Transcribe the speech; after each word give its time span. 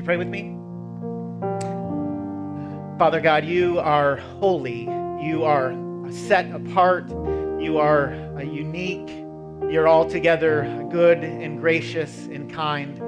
you 0.00 0.04
pray 0.04 0.16
with 0.16 0.28
me? 0.28 0.56
Father 2.98 3.20
God, 3.20 3.44
you 3.44 3.78
are 3.78 4.16
holy. 4.16 4.84
You 5.20 5.44
are 5.44 5.76
set 6.10 6.50
apart. 6.52 7.10
You 7.10 7.76
are 7.76 8.14
unique. 8.42 9.10
You're 9.70 9.88
altogether 9.88 10.86
good 10.90 11.18
and 11.18 11.60
gracious 11.60 12.26
and 12.26 12.50
kind 12.50 12.98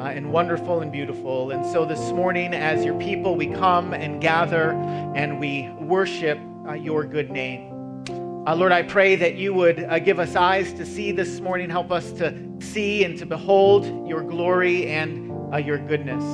uh, 0.00 0.06
and 0.06 0.32
wonderful 0.32 0.80
and 0.80 0.90
beautiful. 0.90 1.52
And 1.52 1.64
so 1.64 1.84
this 1.84 2.10
morning, 2.10 2.52
as 2.52 2.84
your 2.84 2.98
people, 2.98 3.36
we 3.36 3.46
come 3.46 3.94
and 3.94 4.20
gather 4.20 4.72
and 5.14 5.38
we 5.38 5.68
worship 5.78 6.40
uh, 6.66 6.72
your 6.72 7.04
good 7.04 7.30
name. 7.30 7.70
Uh, 8.46 8.56
Lord, 8.56 8.72
I 8.72 8.82
pray 8.82 9.14
that 9.16 9.36
you 9.36 9.54
would 9.54 9.84
uh, 9.84 10.00
give 10.00 10.18
us 10.18 10.34
eyes 10.34 10.72
to 10.72 10.84
see 10.84 11.12
this 11.12 11.40
morning, 11.40 11.70
help 11.70 11.92
us 11.92 12.10
to 12.12 12.34
see 12.60 13.04
and 13.04 13.16
to 13.18 13.26
behold 13.26 14.08
your 14.08 14.22
glory 14.22 14.88
and 14.88 15.29
uh, 15.52 15.56
your 15.56 15.78
goodness. 15.78 16.24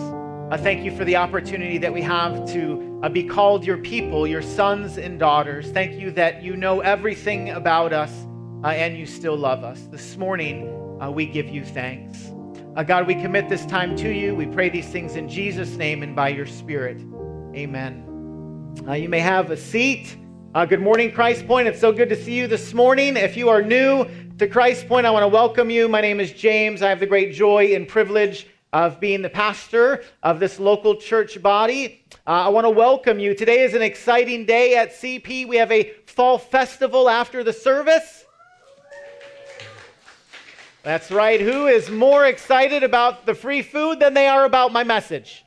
I 0.50 0.56
thank 0.56 0.84
you 0.84 0.96
for 0.96 1.04
the 1.04 1.16
opportunity 1.16 1.78
that 1.78 1.92
we 1.92 2.02
have 2.02 2.46
to 2.52 3.00
uh, 3.02 3.08
be 3.08 3.24
called 3.24 3.64
your 3.64 3.78
people, 3.78 4.26
your 4.26 4.42
sons 4.42 4.98
and 4.98 5.18
daughters. 5.18 5.70
Thank 5.70 6.00
you 6.00 6.10
that 6.12 6.42
you 6.42 6.56
know 6.56 6.80
everything 6.80 7.50
about 7.50 7.92
us 7.92 8.12
uh, 8.62 8.68
and 8.68 8.96
you 8.96 9.06
still 9.06 9.36
love 9.36 9.64
us. 9.64 9.80
This 9.90 10.16
morning, 10.16 10.68
uh, 11.02 11.10
we 11.10 11.26
give 11.26 11.48
you 11.48 11.64
thanks. 11.64 12.30
God, 12.86 13.06
we 13.06 13.14
commit 13.14 13.48
this 13.48 13.64
time 13.64 13.96
to 13.96 14.10
you. 14.10 14.34
We 14.34 14.46
pray 14.46 14.68
these 14.68 14.88
things 14.88 15.16
in 15.16 15.30
Jesus' 15.30 15.76
name 15.76 16.02
and 16.02 16.14
by 16.14 16.28
your 16.28 16.44
Spirit. 16.44 16.98
Amen. 17.54 18.04
you 18.94 19.08
may 19.08 19.20
have 19.20 19.50
a 19.50 19.56
seat. 19.56 20.14
Uh, 20.54 20.66
good 20.66 20.82
morning, 20.82 21.10
Christ 21.10 21.46
Point. 21.46 21.68
It's 21.68 21.80
so 21.80 21.90
good 21.90 22.10
to 22.10 22.22
see 22.22 22.34
you 22.34 22.46
this 22.46 22.74
morning. 22.74 23.16
If 23.16 23.36
you 23.36 23.48
are 23.48 23.62
new 23.62 24.06
to 24.38 24.46
Christ 24.46 24.88
Point, 24.88 25.06
I 25.06 25.10
want 25.10 25.22
to 25.22 25.28
welcome 25.28 25.70
you. 25.70 25.88
My 25.88 26.02
name 26.02 26.20
is 26.20 26.32
James. 26.32 26.82
I 26.82 26.90
have 26.90 27.00
the 27.00 27.06
great 27.06 27.32
joy 27.32 27.74
and 27.74 27.88
privilege 27.88 28.46
of 28.76 29.00
being 29.00 29.22
the 29.22 29.30
pastor 29.30 30.04
of 30.22 30.38
this 30.38 30.60
local 30.60 30.96
church 30.96 31.40
body. 31.42 32.04
Uh, 32.26 32.44
I 32.44 32.48
want 32.50 32.66
to 32.66 32.70
welcome 32.70 33.18
you. 33.18 33.34
Today 33.34 33.62
is 33.62 33.72
an 33.72 33.80
exciting 33.80 34.44
day 34.44 34.76
at 34.76 34.90
CP. 34.90 35.48
We 35.48 35.56
have 35.56 35.72
a 35.72 35.94
fall 36.04 36.36
festival 36.36 37.08
after 37.08 37.42
the 37.42 37.54
service. 37.54 38.26
That's 40.82 41.10
right. 41.10 41.40
Who 41.40 41.68
is 41.68 41.88
more 41.88 42.26
excited 42.26 42.82
about 42.82 43.24
the 43.24 43.34
free 43.34 43.62
food 43.62 43.98
than 43.98 44.12
they 44.12 44.28
are 44.28 44.44
about 44.44 44.74
my 44.74 44.84
message? 44.84 45.46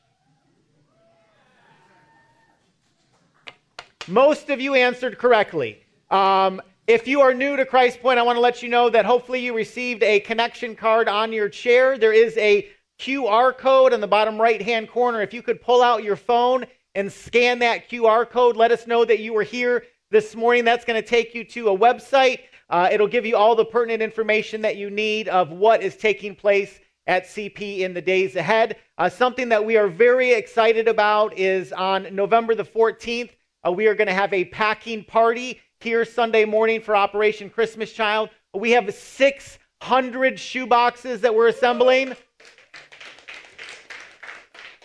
Most 4.08 4.50
of 4.50 4.60
you 4.60 4.74
answered 4.74 5.20
correctly. 5.20 5.84
Um, 6.10 6.64
if 6.88 7.08
you 7.08 7.22
are 7.22 7.36
new 7.36 7.56
to 7.58 7.66
Christ 7.68 8.02
Point, 8.02 8.18
I 8.18 8.24
want 8.24 8.38
to 8.38 8.42
let 8.42 8.64
you 8.64 8.70
know 8.70 8.90
that 8.90 9.06
hopefully 9.06 9.42
you 9.42 9.56
received 9.56 10.02
a 10.02 10.20
connection 10.22 10.76
card 10.76 11.08
on 11.08 11.32
your 11.32 11.48
chair. 11.48 11.96
There 12.00 12.12
is 12.12 12.36
a 12.40 12.68
QR 13.00 13.58
code 13.58 13.94
in 13.94 14.02
the 14.02 14.08
bottom 14.08 14.40
right 14.40 14.62
hand 14.62 14.90
corner. 14.90 15.22
If 15.22 15.34
you 15.34 15.42
could 15.42 15.62
pull 15.62 15.82
out 15.82 16.04
your 16.04 16.18
phone 16.18 16.66
and 16.96 17.12
scan 17.12 17.60
that 17.60 17.90
QR 17.90 18.30
code, 18.30 18.58
let 18.58 18.72
us 18.72 18.88
know 18.88 19.06
that 19.06 19.20
you 19.20 19.34
were 19.34 19.44
here 19.44 19.86
this 20.12 20.36
morning. 20.36 20.66
That's 20.66 20.86
going 20.86 21.02
to 21.02 21.08
take 21.08 21.34
you 21.34 21.44
to 21.46 21.70
a 21.70 21.78
website. 21.78 22.42
Uh, 22.70 22.90
it'll 22.92 23.08
give 23.08 23.26
you 23.26 23.38
all 23.38 23.56
the 23.56 23.66
pertinent 23.66 24.02
information 24.02 24.62
that 24.62 24.76
you 24.76 24.90
need 24.90 25.30
of 25.30 25.50
what 25.52 25.82
is 25.82 25.96
taking 25.96 26.36
place 26.36 26.80
at 27.08 27.26
CP 27.26 27.80
in 27.80 27.94
the 27.94 28.02
days 28.02 28.36
ahead. 28.36 28.76
Uh, 28.98 29.10
something 29.10 29.50
that 29.50 29.66
we 29.66 29.78
are 29.78 29.88
very 29.88 30.34
excited 30.34 30.88
about 30.88 31.36
is 31.38 31.72
on 31.74 32.14
November 32.14 32.54
the 32.54 32.64
14th. 32.64 33.32
Uh, 33.66 33.72
we 33.72 33.88
are 33.88 33.96
going 33.96 34.08
to 34.08 34.14
have 34.14 34.34
a 34.34 34.46
packing 34.46 35.04
party 35.04 35.60
here 35.80 36.04
Sunday 36.06 36.46
morning 36.46 36.82
for 36.82 36.96
Operation 36.96 37.50
Christmas 37.50 37.94
Child. 37.94 38.30
We 38.54 38.72
have 38.72 38.94
600 38.94 40.40
shoe 40.40 40.68
boxes 40.68 41.22
that 41.22 41.34
we're 41.34 41.48
assembling. 41.48 42.16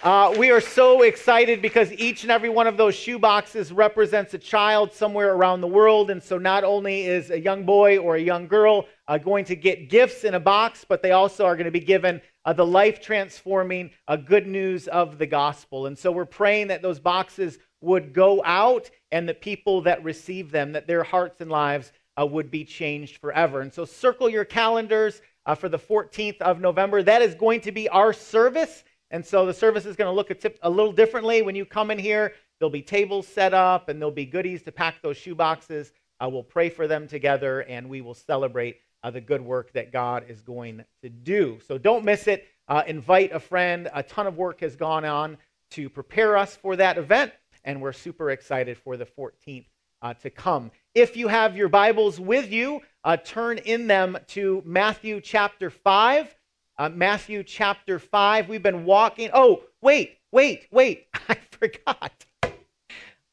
Uh, 0.05 0.35
we 0.37 0.51
are 0.51 0.61
so 0.61 1.01
excited 1.01 1.63
because 1.63 1.91
each 1.95 2.25
and 2.25 2.31
every 2.31 2.51
one 2.51 2.67
of 2.67 2.77
those 2.77 2.95
shoe 2.95 3.19
boxes 3.19 3.73
represents 3.73 4.35
a 4.35 4.39
child 4.39 4.93
somewhere 4.93 5.33
around 5.33 5.63
the 5.63 5.67
world. 5.67 6.11
And 6.11 6.23
so 6.23 6.37
not 6.37 6.63
only 6.63 7.07
is 7.07 7.31
a 7.31 7.41
young 7.41 7.65
boy 7.65 7.97
or 7.97 8.17
a 8.17 8.21
young 8.21 8.47
girl 8.47 8.85
uh, 9.09 9.17
going 9.17 9.47
to 9.47 9.57
get 9.57 9.89
gifts 9.89 10.25
in 10.25 10.35
a 10.35 10.41
box, 10.41 10.85
but 10.87 11.01
they 11.01 11.13
also 11.13 11.47
are 11.47 11.57
going 11.57 11.65
to 11.65 11.71
be 11.71 11.81
given 11.81 12.21
uh, 12.45 12.53
the 12.53 12.67
life 12.67 13.01
transforming 13.01 13.93
uh, 14.07 14.17
good 14.17 14.47
news 14.47 14.89
of 14.89 15.17
the 15.17 15.25
gospel. 15.25 15.87
And 15.87 15.97
so 15.97 16.13
we're 16.13 16.27
praying 16.27 16.67
that 16.67 16.83
those 16.83 17.01
boxes 17.01 17.59
would 17.81 18.13
go 18.13 18.43
out 18.45 18.91
and 19.11 19.27
the 19.27 19.33
people 19.33 19.81
that 19.81 20.05
receive 20.05 20.51
them, 20.51 20.73
that 20.73 20.87
their 20.87 21.03
hearts 21.03 21.41
and 21.41 21.51
lives 21.51 21.93
uh, 22.21 22.27
would 22.27 22.51
be 22.51 22.67
changed 22.67 23.23
forever. 23.23 23.63
And 23.63 23.73
so 23.73 23.87
circle 23.87 24.29
your 24.29 24.45
calendars 24.45 25.23
uh, 25.47 25.55
for 25.55 25.71
the 25.71 25.79
14th 25.79 26.43
of 26.43 26.61
November. 26.61 27.03
That 27.03 27.23
is 27.23 27.35
going 27.35 27.63
to 27.63 27.73
be 27.73 27.89
our 27.89 28.13
service. 28.13 28.85
And 29.11 29.25
so 29.25 29.47
the 29.47 29.55
service 29.55 29.87
is 29.87 29.97
going 29.97 30.11
to 30.11 30.15
look 30.15 30.31
a, 30.31 30.35
tip, 30.35 30.59
a 30.63 30.71
little 30.71 30.93
differently 30.93 31.43
when 31.43 31.55
you 31.55 31.65
come 31.65 31.91
in 31.91 31.99
here. 31.99 32.33
There'll 32.59 32.71
be 32.71 32.83
tables 32.83 33.27
set 33.27 33.55
up 33.55 33.89
and 33.89 34.01
there'll 34.01 34.13
be 34.13 34.27
goodies 34.27 34.63
to 34.63 34.73
pack 34.73 35.03
those 35.03 35.17
shoe 35.17 35.35
boxes. 35.35 35.93
We'll 36.21 36.43
pray 36.43 36.71
for 36.71 36.87
them 36.87 37.07
together 37.07 37.61
and 37.61 37.89
we 37.89 38.01
will 38.01 38.15
celebrate 38.15 38.79
uh, 39.03 39.11
the 39.11 39.21
good 39.21 39.43
work 39.43 39.73
that 39.75 39.93
God 39.93 40.25
is 40.29 40.41
going 40.41 40.85
to 41.03 41.11
do. 41.11 41.59
So 41.69 41.77
don't 41.77 42.05
miss 42.05 42.27
it. 42.27 42.47
Uh, 42.67 42.83
invite 42.87 43.33
a 43.33 43.41
friend. 43.41 43.91
A 43.93 44.03
ton 44.03 44.27
of 44.27 44.37
work 44.37 44.61
has 44.61 44.75
gone 44.75 45.05
on 45.05 45.37
to 45.73 45.91
prepare 45.91 46.37
us 46.37 46.57
for 46.57 46.77
that 46.77 46.97
event 46.97 47.33
and 47.65 47.81
we're 47.81 47.93
super 47.93 48.31
excited 48.31 48.79
for 48.79 48.97
the 48.97 49.07
14th 49.07 49.67
uh, 50.03 50.15
to 50.15 50.31
come. 50.31 50.71
If 50.95 51.17
you 51.17 51.29
have 51.29 51.57
your 51.57 51.69
Bibles 51.69 52.21
with 52.21 52.51
you, 52.51 52.81
uh, 53.05 53.17
turn 53.17 53.59
in 53.59 53.87
them 53.87 54.19
to 54.29 54.63
Matthew 54.65 55.21
chapter 55.21 55.71
5. 55.71 56.35
Uh, 56.77 56.89
Matthew 56.89 57.45
chapter 57.45 57.99
5. 57.99 58.49
We've 58.49 58.63
been 58.63 58.85
walking. 58.85 59.31
Oh, 59.33 59.63
wait, 59.81 60.19
wait, 60.33 60.67
wait. 60.73 61.07
I 61.29 61.37
forgot. 61.51 62.25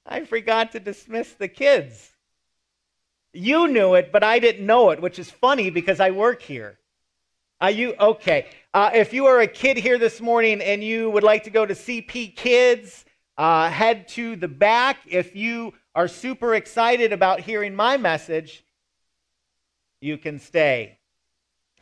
I 0.05 0.25
forgot 0.25 0.73
to 0.73 0.79
dismiss 0.79 1.33
the 1.33 1.47
kids. 1.47 2.11
You 3.33 3.67
knew 3.67 3.95
it, 3.95 4.11
but 4.11 4.23
I 4.23 4.39
didn't 4.39 4.65
know 4.65 4.91
it, 4.91 5.01
which 5.01 5.17
is 5.17 5.31
funny 5.31 5.69
because 5.69 5.99
I 5.99 6.11
work 6.11 6.41
here. 6.41 6.77
Are 7.61 7.71
you 7.71 7.95
okay? 7.99 8.47
Uh, 8.73 8.91
if 8.93 9.13
you 9.13 9.27
are 9.27 9.39
a 9.39 9.47
kid 9.47 9.77
here 9.77 9.97
this 9.97 10.19
morning 10.19 10.61
and 10.61 10.83
you 10.83 11.09
would 11.11 11.23
like 11.23 11.43
to 11.43 11.49
go 11.49 11.65
to 11.65 11.73
CP 11.73 12.35
Kids, 12.35 13.05
uh, 13.37 13.69
head 13.69 14.07
to 14.09 14.35
the 14.35 14.47
back. 14.47 14.97
If 15.07 15.35
you 15.35 15.73
are 15.95 16.07
super 16.07 16.55
excited 16.55 17.13
about 17.13 17.39
hearing 17.39 17.75
my 17.75 17.97
message, 17.97 18.63
you 20.01 20.17
can 20.17 20.39
stay. 20.39 20.97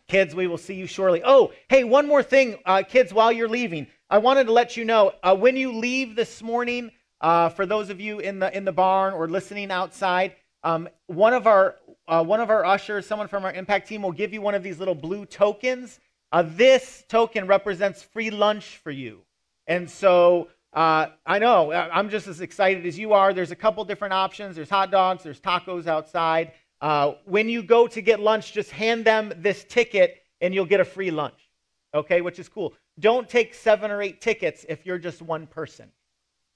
Kids, 0.09 0.33
we 0.33 0.47
will 0.47 0.57
see 0.57 0.73
you 0.73 0.87
shortly. 0.87 1.21
Oh, 1.23 1.53
hey, 1.69 1.83
one 1.83 2.07
more 2.07 2.23
thing, 2.23 2.57
uh, 2.65 2.81
kids, 2.81 3.13
while 3.13 3.31
you're 3.31 3.47
leaving. 3.47 3.85
I 4.09 4.17
wanted 4.17 4.45
to 4.45 4.51
let 4.51 4.75
you 4.75 4.83
know 4.83 5.13
uh, 5.21 5.35
when 5.35 5.55
you 5.55 5.71
leave 5.71 6.15
this 6.15 6.41
morning, 6.41 6.89
uh, 7.21 7.49
for 7.49 7.67
those 7.67 7.91
of 7.91 8.01
you 8.01 8.17
in 8.17 8.39
the, 8.39 8.55
in 8.57 8.65
the 8.65 8.71
barn 8.71 9.13
or 9.13 9.27
listening 9.27 9.69
outside, 9.69 10.33
um, 10.63 10.89
one, 11.05 11.35
of 11.35 11.45
our, 11.45 11.75
uh, 12.07 12.23
one 12.23 12.39
of 12.39 12.49
our 12.49 12.65
ushers, 12.65 13.05
someone 13.05 13.27
from 13.27 13.45
our 13.45 13.53
impact 13.53 13.87
team, 13.87 14.01
will 14.01 14.11
give 14.11 14.33
you 14.33 14.41
one 14.41 14.55
of 14.55 14.63
these 14.63 14.79
little 14.79 14.95
blue 14.95 15.27
tokens. 15.27 15.99
Uh, 16.31 16.43
this 16.43 17.03
token 17.07 17.45
represents 17.45 18.01
free 18.01 18.31
lunch 18.31 18.77
for 18.77 18.89
you. 18.89 19.21
And 19.67 19.87
so 19.87 20.47
uh, 20.73 21.07
I 21.23 21.37
know, 21.37 21.71
I'm 21.71 22.09
just 22.09 22.27
as 22.27 22.41
excited 22.41 22.87
as 22.87 22.97
you 22.97 23.13
are. 23.13 23.31
There's 23.31 23.51
a 23.51 23.55
couple 23.55 23.85
different 23.85 24.15
options. 24.15 24.55
There's 24.55 24.71
hot 24.71 24.89
dogs, 24.89 25.23
there's 25.23 25.39
tacos 25.39 25.85
outside. 25.85 26.53
Uh, 26.81 27.13
when 27.25 27.49
you 27.49 27.61
go 27.61 27.87
to 27.87 28.01
get 28.01 28.19
lunch, 28.19 28.53
just 28.53 28.71
hand 28.71 29.05
them 29.05 29.33
this 29.37 29.63
ticket 29.65 30.23
and 30.41 30.53
you'll 30.53 30.65
get 30.65 30.79
a 30.79 30.85
free 30.85 31.11
lunch, 31.11 31.49
okay, 31.93 32.21
which 32.21 32.39
is 32.39 32.47
cool. 32.47 32.73
Don't 32.99 33.27
take 33.27 33.53
seven 33.53 33.91
or 33.91 34.01
eight 34.01 34.21
tickets 34.21 34.65
if 34.69 34.85
you're 34.85 34.97
just 34.97 35.21
one 35.21 35.47
person. 35.47 35.91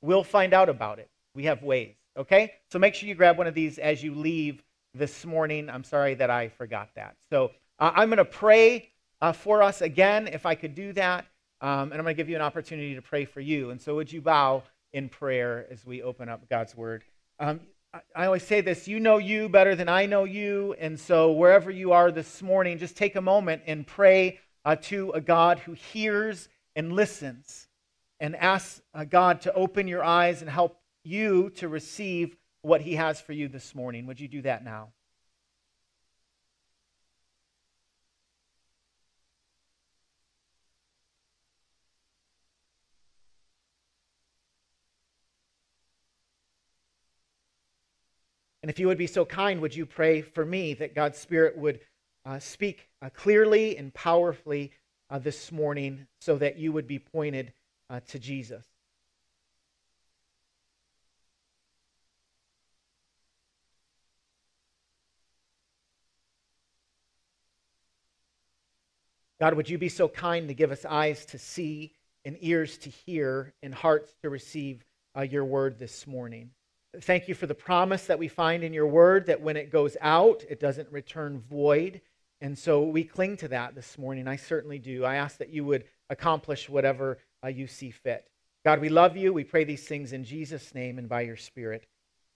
We'll 0.01 0.23
find 0.23 0.53
out 0.53 0.69
about 0.69 0.99
it. 0.99 1.09
We 1.35 1.45
have 1.45 1.63
ways, 1.63 1.95
okay? 2.17 2.53
So 2.71 2.79
make 2.79 2.95
sure 2.95 3.09
you 3.09 3.15
grab 3.15 3.37
one 3.37 3.47
of 3.47 3.53
these 3.53 3.77
as 3.77 4.03
you 4.03 4.13
leave 4.13 4.63
this 4.93 5.25
morning. 5.25 5.69
I'm 5.69 5.83
sorry 5.83 6.13
that 6.15 6.29
I 6.29 6.49
forgot 6.49 6.89
that. 6.95 7.15
So 7.29 7.51
uh, 7.79 7.91
I'm 7.95 8.09
going 8.09 8.17
to 8.17 8.25
pray 8.25 8.89
uh, 9.21 9.31
for 9.31 9.63
us 9.63 9.81
again, 9.81 10.27
if 10.27 10.45
I 10.45 10.55
could 10.55 10.75
do 10.75 10.93
that. 10.93 11.25
Um, 11.61 11.91
and 11.91 11.93
I'm 11.93 12.03
going 12.03 12.15
to 12.15 12.15
give 12.15 12.29
you 12.29 12.35
an 12.35 12.41
opportunity 12.41 12.93
to 12.95 13.01
pray 13.01 13.23
for 13.23 13.39
you. 13.39 13.69
And 13.69 13.81
so, 13.81 13.95
would 13.95 14.11
you 14.11 14.21
bow 14.21 14.63
in 14.91 15.07
prayer 15.07 15.65
as 15.71 15.85
we 15.85 16.03
open 16.03 16.27
up 16.27 16.49
God's 16.49 16.75
Word? 16.75 17.05
Um, 17.39 17.61
I, 18.15 18.25
always 18.25 18.41
say 18.43 18.61
this 18.61 18.87
you 18.87 18.99
know 18.99 19.19
you 19.19 19.49
better 19.49 19.75
than 19.75 19.87
I 19.87 20.07
know 20.07 20.23
you. 20.23 20.75
And 20.79 20.99
so, 20.99 21.31
wherever 21.31 21.69
you 21.69 21.91
are 21.91 22.11
this 22.11 22.41
morning, 22.41 22.79
just 22.79 22.97
take 22.97 23.15
a 23.15 23.21
moment 23.21 23.61
and 23.67 23.85
pray 23.85 24.39
uh, 24.65 24.77
to 24.83 25.11
a 25.11 25.21
God 25.21 25.59
who 25.59 25.73
hears 25.73 26.49
and 26.75 26.93
listens 26.93 27.67
and 28.19 28.35
ask 28.35 28.81
uh, 28.95 29.03
God 29.03 29.41
to 29.41 29.53
open 29.53 29.87
your 29.87 30.03
eyes 30.03 30.41
and 30.41 30.49
help 30.49 30.79
you 31.03 31.51
to 31.51 31.67
receive 31.67 32.35
what 32.63 32.81
He 32.81 32.95
has 32.95 33.21
for 33.21 33.33
you 33.33 33.47
this 33.47 33.75
morning. 33.75 34.07
Would 34.07 34.19
you 34.19 34.27
do 34.27 34.41
that 34.41 34.63
now? 34.63 34.93
And 48.63 48.69
if 48.69 48.79
you 48.79 48.87
would 48.87 48.97
be 48.97 49.07
so 49.07 49.25
kind, 49.25 49.59
would 49.59 49.75
you 49.75 49.85
pray 49.85 50.21
for 50.21 50.45
me 50.45 50.73
that 50.75 50.95
God's 50.95 51.17
Spirit 51.17 51.57
would 51.57 51.81
uh, 52.25 52.39
speak 52.39 52.87
uh, 53.01 53.09
clearly 53.09 53.77
and 53.77 53.93
powerfully 53.93 54.71
uh, 55.09 55.19
this 55.19 55.51
morning 55.51 56.07
so 56.21 56.37
that 56.37 56.57
you 56.57 56.71
would 56.71 56.87
be 56.87 56.97
pointed 56.97 57.51
uh, 57.89 57.99
to 58.07 58.19
Jesus. 58.19 58.65
God, 69.39 69.55
would 69.55 69.69
you 69.69 69.77
be 69.77 69.89
so 69.89 70.07
kind 70.07 70.47
to 70.47 70.53
give 70.53 70.71
us 70.71 70.85
eyes 70.85 71.25
to 71.25 71.37
see 71.37 71.91
and 72.23 72.37
ears 72.39 72.77
to 72.77 72.89
hear 72.89 73.53
and 73.61 73.75
hearts 73.75 74.15
to 74.21 74.29
receive 74.29 74.85
uh, 75.17 75.21
your 75.21 75.43
word 75.43 75.77
this 75.77 76.07
morning? 76.07 76.51
Thank 77.01 77.27
you 77.27 77.33
for 77.33 77.47
the 77.47 77.55
promise 77.55 78.05
that 78.05 78.19
we 78.19 78.27
find 78.27 78.63
in 78.63 78.73
your 78.73 78.85
word 78.85 79.25
that 79.25 79.41
when 79.41 79.57
it 79.57 79.71
goes 79.71 79.97
out, 79.99 80.43
it 80.47 80.59
doesn't 80.59 80.91
return 80.91 81.39
void. 81.39 82.01
And 82.39 82.57
so 82.57 82.83
we 82.83 83.03
cling 83.03 83.37
to 83.37 83.47
that 83.47 83.73
this 83.73 83.97
morning. 83.97 84.27
I 84.27 84.35
certainly 84.35 84.77
do. 84.77 85.03
I 85.03 85.15
ask 85.15 85.37
that 85.37 85.49
you 85.49 85.65
would 85.65 85.85
accomplish 86.09 86.69
whatever 86.69 87.17
uh, 87.43 87.47
you 87.47 87.65
see 87.65 87.89
fit. 87.89 88.27
God, 88.63 88.79
we 88.79 88.89
love 88.89 89.17
you. 89.17 89.33
We 89.33 89.43
pray 89.43 89.63
these 89.63 89.87
things 89.87 90.13
in 90.13 90.23
Jesus' 90.23 90.75
name 90.75 90.97
and 90.99 91.09
by 91.09 91.21
your 91.21 91.35
Spirit. 91.35 91.87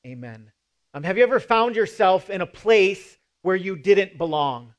Amen. 0.06 0.52
Um, 0.94 1.04
have 1.04 1.18
you 1.18 1.24
ever 1.24 1.40
found 1.40 1.76
yourself 1.76 2.30
in 2.30 2.42
a 2.42 2.48
place 2.48 3.18
where 3.44 3.56
you 3.56 3.76
didn't 3.76 4.18
belong? 4.18 4.74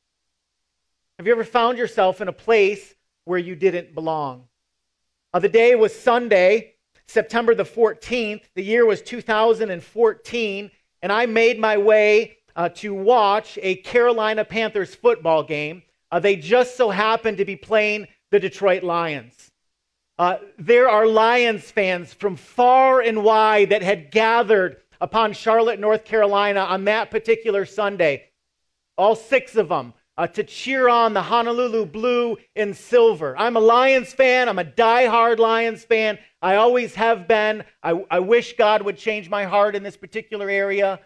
Have 1.18 1.26
you 1.26 1.32
ever 1.32 1.44
found 1.44 1.78
yourself 1.78 2.20
in 2.20 2.28
a 2.28 2.32
place 2.32 2.94
where 3.24 3.38
you 3.38 3.54
didn't 3.54 3.94
belong? 3.94 4.48
Uh, 5.32 5.38
the 5.38 5.48
day 5.48 5.74
was 5.74 5.98
Sunday, 5.98 6.74
September 7.08 7.54
the 7.54 7.64
14th. 7.64 8.42
The 8.54 8.62
year 8.62 8.86
was 8.86 9.02
2014, 9.02 10.70
and 11.02 11.12
I 11.12 11.26
made 11.26 11.58
my 11.58 11.78
way 11.78 12.38
uh, 12.54 12.68
to 12.68 12.94
watch 12.94 13.58
a 13.62 13.76
Carolina 13.76 14.44
Panthers 14.44 14.94
football 14.94 15.42
game. 15.42 15.82
Uh, 16.10 16.20
they 16.20 16.36
just 16.36 16.76
so 16.76 16.90
happened 16.90 17.38
to 17.38 17.44
be 17.44 17.56
playing 17.56 18.06
the 18.30 18.38
Detroit 18.38 18.82
Lions. 18.82 19.50
Uh, 20.18 20.38
there 20.58 20.88
are 20.88 21.06
Lions 21.06 21.70
fans 21.70 22.12
from 22.12 22.36
far 22.36 23.00
and 23.00 23.22
wide 23.22 23.70
that 23.70 23.82
had 23.82 24.10
gathered 24.10 24.78
upon 25.00 25.32
Charlotte, 25.32 25.78
North 25.78 26.04
Carolina 26.04 26.60
on 26.60 26.84
that 26.84 27.10
particular 27.10 27.64
Sunday. 27.64 28.24
All 28.96 29.14
six 29.14 29.54
of 29.54 29.68
them 29.68 29.94
uh, 30.18 30.26
to 30.26 30.42
cheer 30.42 30.88
on 30.88 31.14
the 31.14 31.22
Honolulu 31.22 31.86
blue 31.86 32.36
and 32.56 32.76
silver. 32.76 33.38
I'm 33.38 33.56
a 33.56 33.60
Lions 33.60 34.12
fan. 34.12 34.48
I'm 34.48 34.58
a 34.58 34.64
die-hard 34.64 35.38
Lions 35.38 35.84
fan. 35.84 36.18
I 36.42 36.56
always 36.56 36.96
have 36.96 37.28
been. 37.28 37.62
I, 37.84 38.04
I 38.10 38.18
wish 38.18 38.56
God 38.56 38.82
would 38.82 38.98
change 38.98 39.30
my 39.30 39.44
heart 39.44 39.76
in 39.76 39.84
this 39.84 39.96
particular 39.96 40.50
area. 40.50 40.98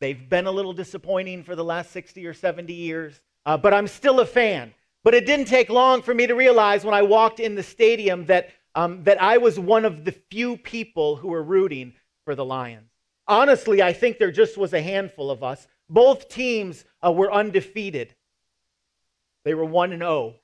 They've 0.00 0.28
been 0.28 0.46
a 0.46 0.50
little 0.50 0.72
disappointing 0.72 1.44
for 1.44 1.54
the 1.54 1.64
last 1.64 1.90
60 1.90 2.26
or 2.26 2.32
70 2.32 2.72
years, 2.72 3.20
uh, 3.44 3.58
but 3.58 3.74
I'm 3.74 3.86
still 3.86 4.20
a 4.20 4.26
fan. 4.26 4.72
But 5.04 5.14
it 5.14 5.26
didn't 5.26 5.46
take 5.46 5.68
long 5.68 6.00
for 6.00 6.14
me 6.14 6.26
to 6.26 6.34
realize 6.34 6.84
when 6.84 6.94
I 6.94 7.02
walked 7.02 7.38
in 7.38 7.54
the 7.54 7.62
stadium 7.62 8.24
that, 8.26 8.48
um, 8.74 9.04
that 9.04 9.22
I 9.22 9.36
was 9.36 9.60
one 9.60 9.84
of 9.84 10.06
the 10.06 10.12
few 10.30 10.56
people 10.56 11.16
who 11.16 11.28
were 11.28 11.42
rooting 11.42 11.92
for 12.24 12.34
the 12.34 12.44
Lions. 12.46 12.90
Honestly, 13.28 13.82
I 13.82 13.92
think 13.92 14.18
there 14.18 14.32
just 14.32 14.56
was 14.56 14.72
a 14.72 14.80
handful 14.80 15.30
of 15.30 15.42
us 15.42 15.66
both 15.88 16.28
teams 16.28 16.84
uh, 17.04 17.12
were 17.12 17.32
undefeated. 17.32 18.14
They 19.44 19.54
were 19.54 19.64
1 19.64 19.92
and 19.92 20.02
0. 20.02 20.34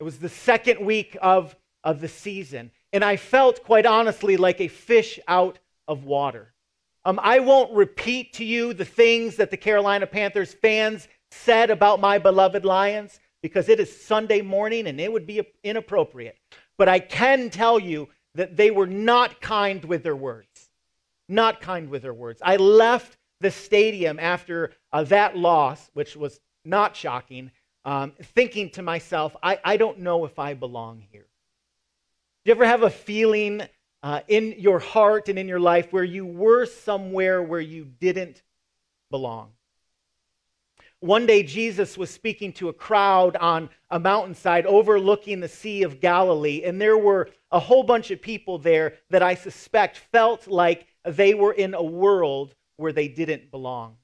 It 0.00 0.04
was 0.04 0.18
the 0.18 0.28
second 0.28 0.84
week 0.84 1.16
of, 1.20 1.56
of 1.82 2.00
the 2.00 2.08
season. 2.08 2.70
And 2.92 3.04
I 3.04 3.16
felt, 3.16 3.64
quite 3.64 3.86
honestly, 3.86 4.36
like 4.36 4.60
a 4.60 4.68
fish 4.68 5.18
out 5.26 5.58
of 5.88 6.04
water. 6.04 6.52
Um, 7.04 7.20
I 7.22 7.40
won't 7.40 7.72
repeat 7.72 8.32
to 8.34 8.44
you 8.44 8.72
the 8.72 8.84
things 8.84 9.36
that 9.36 9.50
the 9.50 9.56
Carolina 9.56 10.06
Panthers 10.06 10.54
fans 10.54 11.08
said 11.30 11.70
about 11.70 12.00
my 12.00 12.18
beloved 12.18 12.64
Lions 12.64 13.18
because 13.42 13.68
it 13.68 13.78
is 13.78 14.04
Sunday 14.04 14.40
morning 14.40 14.86
and 14.86 15.00
it 15.00 15.12
would 15.12 15.26
be 15.26 15.42
inappropriate. 15.62 16.38
But 16.78 16.88
I 16.88 16.98
can 16.98 17.50
tell 17.50 17.78
you 17.78 18.08
that 18.34 18.56
they 18.56 18.70
were 18.70 18.86
not 18.86 19.40
kind 19.40 19.84
with 19.84 20.02
their 20.02 20.16
words. 20.16 20.70
Not 21.28 21.60
kind 21.60 21.88
with 21.90 22.02
their 22.02 22.14
words. 22.14 22.40
I 22.44 22.56
left 22.56 23.16
the 23.40 23.50
stadium 23.50 24.18
after 24.18 24.72
uh, 24.94 25.02
that 25.02 25.36
loss, 25.36 25.90
which 25.92 26.16
was 26.16 26.40
not 26.64 26.94
shocking, 26.94 27.50
um, 27.84 28.12
thinking 28.34 28.70
to 28.70 28.80
myself, 28.80 29.34
I, 29.42 29.58
I 29.64 29.76
don't 29.76 29.98
know 29.98 30.24
if 30.24 30.38
I 30.38 30.54
belong 30.54 31.02
here. 31.10 31.26
Do 32.44 32.50
you 32.50 32.54
ever 32.54 32.64
have 32.64 32.84
a 32.84 32.90
feeling 32.90 33.62
uh, 34.04 34.20
in 34.28 34.54
your 34.56 34.78
heart 34.78 35.28
and 35.28 35.36
in 35.36 35.48
your 35.48 35.58
life 35.58 35.92
where 35.92 36.04
you 36.04 36.24
were 36.24 36.64
somewhere 36.64 37.42
where 37.42 37.60
you 37.60 37.84
didn't 37.84 38.42
belong? 39.10 39.50
One 41.00 41.26
day, 41.26 41.42
Jesus 41.42 41.98
was 41.98 42.08
speaking 42.08 42.52
to 42.54 42.68
a 42.68 42.72
crowd 42.72 43.34
on 43.36 43.70
a 43.90 43.98
mountainside 43.98 44.64
overlooking 44.64 45.40
the 45.40 45.48
Sea 45.48 45.82
of 45.82 46.00
Galilee, 46.00 46.62
and 46.64 46.80
there 46.80 46.96
were 46.96 47.30
a 47.50 47.58
whole 47.58 47.82
bunch 47.82 48.12
of 48.12 48.22
people 48.22 48.58
there 48.58 48.94
that 49.10 49.24
I 49.24 49.34
suspect 49.34 49.98
felt 50.12 50.46
like 50.46 50.86
they 51.04 51.34
were 51.34 51.52
in 51.52 51.74
a 51.74 51.82
world 51.82 52.54
where 52.76 52.92
they 52.92 53.08
didn't 53.08 53.50
belong. 53.50 53.96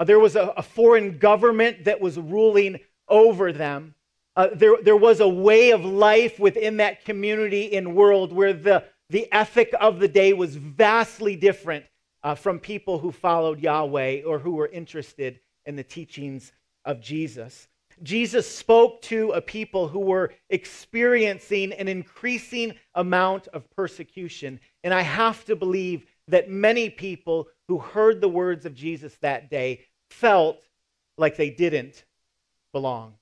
Uh, 0.00 0.04
there 0.04 0.18
was 0.18 0.34
a, 0.34 0.54
a, 0.56 0.62
foreign 0.62 1.18
government 1.18 1.84
that 1.84 2.00
was 2.00 2.18
ruling 2.18 2.80
over 3.08 3.52
them. 3.52 3.94
Uh, 4.34 4.48
there, 4.54 4.76
there 4.82 4.96
was 4.96 5.20
a 5.20 5.28
way 5.28 5.72
of 5.72 5.84
life 5.84 6.40
within 6.40 6.78
that 6.78 7.04
community 7.04 7.76
and 7.76 7.94
world 7.94 8.32
where 8.32 8.54
the, 8.54 8.82
the 9.10 9.30
ethic 9.30 9.74
of 9.78 10.00
the 10.00 10.08
day 10.08 10.32
was 10.32 10.56
vastly 10.56 11.36
different 11.36 11.84
uh, 12.22 12.34
from 12.34 12.58
people 12.58 12.98
who 12.98 13.12
followed 13.12 13.60
Yahweh 13.60 14.22
or 14.22 14.38
who 14.38 14.52
were 14.52 14.68
interested 14.68 15.38
in 15.66 15.76
the 15.76 15.84
teachings 15.84 16.50
of 16.86 17.02
Jesus. 17.02 17.68
Jesus 18.02 18.50
spoke 18.50 19.02
to 19.02 19.32
a 19.32 19.42
people 19.42 19.86
who 19.86 19.98
were 19.98 20.32
experiencing 20.48 21.74
an 21.74 21.88
increasing 21.88 22.74
amount 22.94 23.48
of 23.48 23.70
persecution. 23.72 24.60
And 24.82 24.94
I 24.94 25.02
have 25.02 25.44
to 25.44 25.56
believe 25.56 26.06
that 26.28 26.48
many 26.48 26.88
people 26.88 27.48
who 27.68 27.78
heard 27.78 28.20
the 28.20 28.28
words 28.28 28.64
of 28.64 28.74
Jesus 28.74 29.16
that 29.20 29.50
day 29.50 29.84
felt 30.10 30.58
like 31.16 31.36
they 31.36 31.50
didn't 31.50 32.04
belong. 32.72 33.14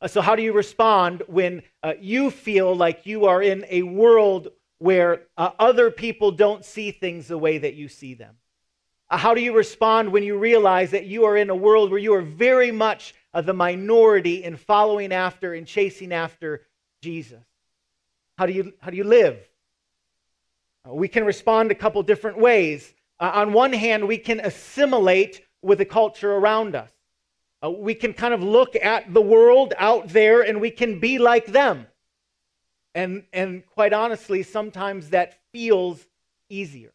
Uh, 0.00 0.08
so, 0.08 0.20
how 0.20 0.36
do 0.36 0.42
you 0.42 0.52
respond 0.52 1.22
when 1.26 1.62
uh, 1.82 1.94
you 2.00 2.30
feel 2.30 2.74
like 2.74 3.04
you 3.06 3.26
are 3.26 3.42
in 3.42 3.64
a 3.68 3.82
world 3.82 4.48
where 4.78 5.22
uh, 5.36 5.50
other 5.58 5.90
people 5.90 6.30
don't 6.30 6.64
see 6.64 6.92
things 6.92 7.26
the 7.26 7.38
way 7.38 7.58
that 7.58 7.74
you 7.74 7.88
see 7.88 8.14
them? 8.14 8.36
Uh, 9.10 9.16
how 9.16 9.34
do 9.34 9.40
you 9.40 9.56
respond 9.56 10.12
when 10.12 10.22
you 10.22 10.38
realize 10.38 10.92
that 10.92 11.06
you 11.06 11.24
are 11.24 11.36
in 11.36 11.50
a 11.50 11.56
world 11.56 11.90
where 11.90 11.98
you 11.98 12.14
are 12.14 12.22
very 12.22 12.70
much 12.70 13.14
the 13.44 13.52
minority 13.54 14.42
in 14.42 14.56
following 14.56 15.12
after 15.12 15.54
and 15.54 15.66
chasing 15.66 16.12
after 16.12 16.62
Jesus? 17.02 17.42
How 18.36 18.46
do 18.46 18.52
you, 18.52 18.72
how 18.80 18.90
do 18.90 18.96
you 18.96 19.04
live? 19.04 19.38
Uh, 20.88 20.94
we 20.94 21.08
can 21.08 21.24
respond 21.24 21.70
a 21.70 21.74
couple 21.74 22.02
different 22.02 22.38
ways. 22.38 22.94
Uh, 23.18 23.32
on 23.34 23.52
one 23.52 23.72
hand, 23.72 24.06
we 24.06 24.18
can 24.18 24.40
assimilate 24.40 25.42
with 25.62 25.78
the 25.78 25.84
culture 25.84 26.32
around 26.32 26.74
us. 26.74 26.90
Uh, 27.62 27.70
we 27.70 27.94
can 27.94 28.12
kind 28.12 28.32
of 28.32 28.42
look 28.42 28.76
at 28.76 29.12
the 29.12 29.20
world 29.20 29.74
out 29.78 30.08
there 30.08 30.42
and 30.42 30.60
we 30.60 30.70
can 30.70 31.00
be 31.00 31.18
like 31.18 31.46
them. 31.46 31.86
And, 32.94 33.24
and 33.32 33.66
quite 33.66 33.92
honestly, 33.92 34.42
sometimes 34.42 35.10
that 35.10 35.38
feels 35.52 36.06
easier. 36.48 36.92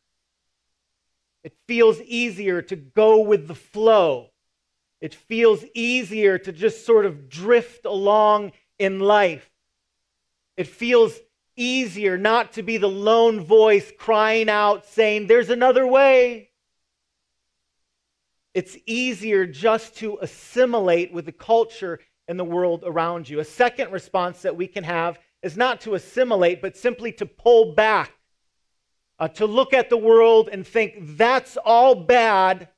It 1.43 1.53
feels 1.67 2.00
easier 2.01 2.62
to 2.63 2.75
go 2.75 3.20
with 3.20 3.48
the 3.48 3.55
flow. 3.55 4.29
It 5.01 5.13
feels 5.13 5.65
easier 5.74 6.38
to 6.38 6.51
just 6.53 6.86
sort 6.86 7.05
of 7.05 7.29
drift 7.29 7.86
along 7.86 8.53
in 8.79 9.00
life. 9.00 9.50
It 10.55 10.67
feels 10.67 11.20
easier 11.58 12.17
not 12.17 12.53
to 12.53 12.63
be 12.63 12.77
the 12.77 12.88
lone 12.89 13.41
voice 13.41 13.91
crying 13.98 14.50
out 14.50 14.86
saying, 14.86 15.27
There's 15.27 15.50
another 15.50 15.86
way. 15.86 16.51
It's 18.53 18.77
easier 18.86 19.48
just 19.48 19.95
to 19.98 20.19
assimilate 20.22 21.12
with 21.12 21.25
the 21.25 21.31
culture 21.31 22.00
and 22.27 22.39
the 22.39 22.43
world 22.43 22.83
around 22.86 23.27
you. 23.27 23.39
A 23.39 23.45
second 23.45 23.91
response 23.91 24.43
that 24.43 24.55
we 24.55 24.67
can 24.67 24.83
have 24.83 25.19
is 25.41 25.57
not 25.57 25.81
to 25.81 25.95
assimilate, 25.95 26.62
but 26.62 26.77
simply 26.77 27.12
to 27.13 27.25
pull 27.25 27.74
back, 27.74 28.12
uh, 29.19 29.27
to 29.29 29.45
look 29.45 29.74
at 29.74 29.89
the 29.89 29.98
world 29.98 30.50
and 30.51 30.65
think, 30.65 30.93
That's 31.17 31.57
all 31.57 31.95
bad. 31.95 32.69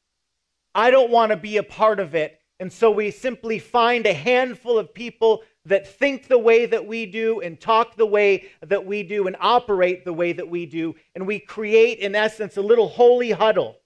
I 0.74 0.91
don't 0.91 1.12
want 1.12 1.32
to 1.32 1.38
be 1.38 1.58
a 1.58 1.63
part 1.63 2.00
of 2.00 2.15
it. 2.15 2.39
And 2.60 2.72
so 2.72 2.89
we 2.89 3.12
simply 3.12 3.60
find 3.60 4.05
a 4.05 4.13
handful 4.13 4.77
of 4.77 4.94
people 4.94 5.44
that 5.65 5.88
think 5.88 6.27
the 6.27 6.39
way 6.39 6.65
that 6.65 6.86
we 6.86 7.05
do 7.05 7.41
and 7.41 7.60
talk 7.60 7.96
the 7.96 8.05
way 8.05 8.50
that 8.62 8.86
we 8.86 9.03
do 9.03 9.27
and 9.27 9.36
operate 9.41 10.05
the 10.05 10.13
way 10.13 10.32
that 10.32 10.48
we 10.48 10.65
do. 10.65 10.96
And 11.15 11.27
we 11.27 11.39
create, 11.39 12.00
in 12.00 12.15
essence, 12.15 12.55
a 12.55 12.62
little 12.62 12.88
holy 12.88 13.32
huddle 13.32 13.77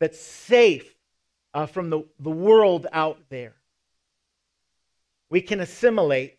that's 0.00 0.20
safe 0.20 0.94
uh, 1.54 1.66
from 1.66 1.90
the, 1.90 2.04
the 2.20 2.30
world 2.30 2.86
out 2.92 3.18
there. 3.30 3.54
We 5.30 5.40
can 5.40 5.60
assimilate, 5.60 6.38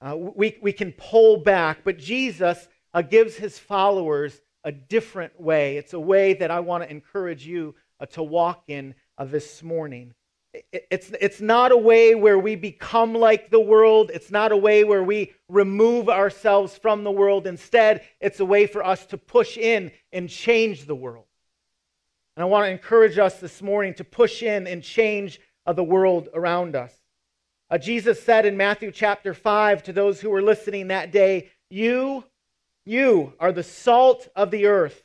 uh, 0.00 0.16
we, 0.16 0.58
we 0.60 0.72
can 0.72 0.92
pull 0.92 1.38
back, 1.38 1.84
but 1.84 1.98
Jesus 1.98 2.68
uh, 2.92 3.02
gives 3.02 3.36
his 3.36 3.58
followers 3.58 4.40
a 4.64 4.72
different 4.72 5.40
way. 5.40 5.76
It's 5.76 5.94
a 5.94 6.00
way 6.00 6.34
that 6.34 6.50
I 6.50 6.60
want 6.60 6.84
to 6.84 6.90
encourage 6.90 7.46
you 7.46 7.74
uh, 7.98 8.06
to 8.06 8.22
walk 8.22 8.64
in 8.68 8.94
uh, 9.16 9.24
this 9.24 9.62
morning. 9.62 10.12
It's, 10.72 11.12
it's 11.20 11.40
not 11.40 11.70
a 11.70 11.76
way 11.76 12.16
where 12.16 12.38
we 12.38 12.56
become 12.56 13.14
like 13.14 13.50
the 13.50 13.60
world. 13.60 14.10
It's 14.12 14.32
not 14.32 14.50
a 14.50 14.56
way 14.56 14.82
where 14.82 15.04
we 15.04 15.32
remove 15.48 16.08
ourselves 16.08 16.76
from 16.76 17.04
the 17.04 17.10
world. 17.10 17.46
Instead, 17.46 18.02
it's 18.20 18.40
a 18.40 18.44
way 18.44 18.66
for 18.66 18.84
us 18.84 19.06
to 19.06 19.18
push 19.18 19.56
in 19.56 19.92
and 20.12 20.28
change 20.28 20.86
the 20.86 20.94
world. 20.94 21.26
And 22.36 22.42
I 22.42 22.46
want 22.46 22.66
to 22.66 22.70
encourage 22.70 23.18
us 23.18 23.40
this 23.40 23.60
morning 23.60 23.94
to 23.94 24.04
push 24.04 24.42
in 24.42 24.66
and 24.66 24.82
change 24.82 25.40
the 25.74 25.84
world 25.84 26.28
around 26.34 26.76
us. 26.76 26.92
Uh, 27.70 27.78
Jesus 27.78 28.22
said 28.22 28.46
in 28.46 28.56
Matthew 28.56 28.90
chapter 28.90 29.34
5 29.34 29.84
to 29.84 29.92
those 29.92 30.20
who 30.20 30.30
were 30.30 30.42
listening 30.42 30.88
that 30.88 31.12
day, 31.12 31.50
You, 31.70 32.24
you 32.84 33.34
are 33.38 33.52
the 33.52 33.62
salt 33.62 34.28
of 34.34 34.50
the 34.50 34.66
earth. 34.66 35.04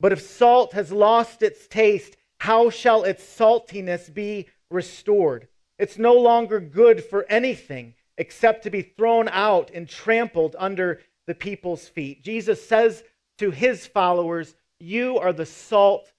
But 0.00 0.12
if 0.12 0.20
salt 0.20 0.72
has 0.72 0.90
lost 0.90 1.42
its 1.42 1.68
taste, 1.68 2.16
how 2.38 2.70
shall 2.70 3.04
its 3.04 3.22
saltiness 3.22 4.12
be 4.12 4.48
restored? 4.70 5.46
It's 5.78 5.98
no 5.98 6.14
longer 6.14 6.58
good 6.58 7.04
for 7.04 7.24
anything 7.28 7.94
except 8.18 8.64
to 8.64 8.70
be 8.70 8.82
thrown 8.82 9.28
out 9.28 9.70
and 9.72 9.88
trampled 9.88 10.56
under 10.58 11.00
the 11.26 11.34
people's 11.34 11.86
feet. 11.88 12.24
Jesus 12.24 12.66
says 12.66 13.04
to 13.38 13.52
his 13.52 13.86
followers, 13.86 14.56
You 14.82 15.18
are 15.18 15.32
the 15.32 15.46
salt 15.46 16.10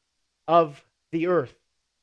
of 0.47 0.81
the 1.11 1.27
earth, 1.27 1.53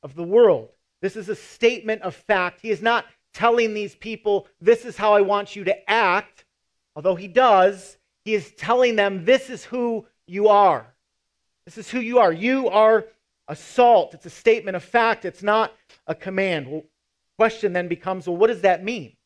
of 0.02 0.14
the 0.14 0.22
world. 0.22 0.68
This 1.00 1.16
is 1.16 1.30
a 1.30 1.34
statement 1.34 2.02
of 2.02 2.14
fact. 2.14 2.60
He 2.60 2.68
is 2.68 2.82
not 2.82 3.06
telling 3.32 3.72
these 3.72 3.94
people, 3.94 4.46
This 4.60 4.84
is 4.84 4.98
how 4.98 5.14
I 5.14 5.22
want 5.22 5.56
you 5.56 5.64
to 5.64 5.90
act, 5.90 6.44
although 6.94 7.14
he 7.14 7.28
does. 7.28 7.96
He 8.26 8.34
is 8.34 8.52
telling 8.52 8.94
them, 8.94 9.24
This 9.24 9.48
is 9.48 9.64
who 9.64 10.04
you 10.26 10.48
are. 10.48 10.86
This 11.64 11.78
is 11.78 11.88
who 11.88 12.00
you 12.00 12.18
are. 12.18 12.30
You 12.30 12.68
are 12.68 13.06
a 13.48 13.56
salt. 13.56 14.12
It's 14.12 14.26
a 14.26 14.30
statement 14.30 14.76
of 14.76 14.84
fact. 14.84 15.24
It's 15.24 15.42
not 15.42 15.72
a 16.06 16.14
command. 16.14 16.70
Well, 16.70 16.84
question 17.38 17.72
then 17.72 17.88
becomes, 17.88 18.26
well, 18.26 18.36
what 18.36 18.48
does 18.48 18.60
that 18.60 18.84
mean? 18.84 19.16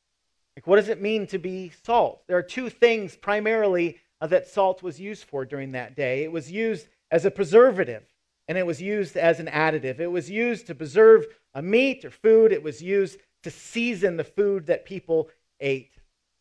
Like, 0.56 0.68
what 0.68 0.76
does 0.76 0.88
it 0.88 1.02
mean 1.02 1.26
to 1.26 1.38
be 1.38 1.72
salt? 1.82 2.22
There 2.28 2.38
are 2.38 2.42
two 2.44 2.70
things 2.70 3.16
primarily 3.16 3.98
uh, 4.20 4.28
that 4.28 4.46
salt 4.46 4.84
was 4.84 5.00
used 5.00 5.24
for 5.24 5.44
during 5.44 5.72
that 5.72 5.96
day. 5.96 6.22
It 6.22 6.30
was 6.30 6.48
used 6.48 6.86
as 7.10 7.24
a 7.24 7.30
preservative, 7.30 8.04
and 8.48 8.58
it 8.58 8.66
was 8.66 8.80
used 8.80 9.16
as 9.16 9.40
an 9.40 9.46
additive. 9.46 10.00
It 10.00 10.10
was 10.10 10.30
used 10.30 10.66
to 10.66 10.74
preserve 10.74 11.26
a 11.54 11.62
meat 11.62 12.04
or 12.04 12.10
food. 12.10 12.52
It 12.52 12.62
was 12.62 12.82
used 12.82 13.18
to 13.42 13.50
season 13.50 14.16
the 14.16 14.24
food 14.24 14.66
that 14.66 14.84
people 14.84 15.28
ate. 15.60 15.92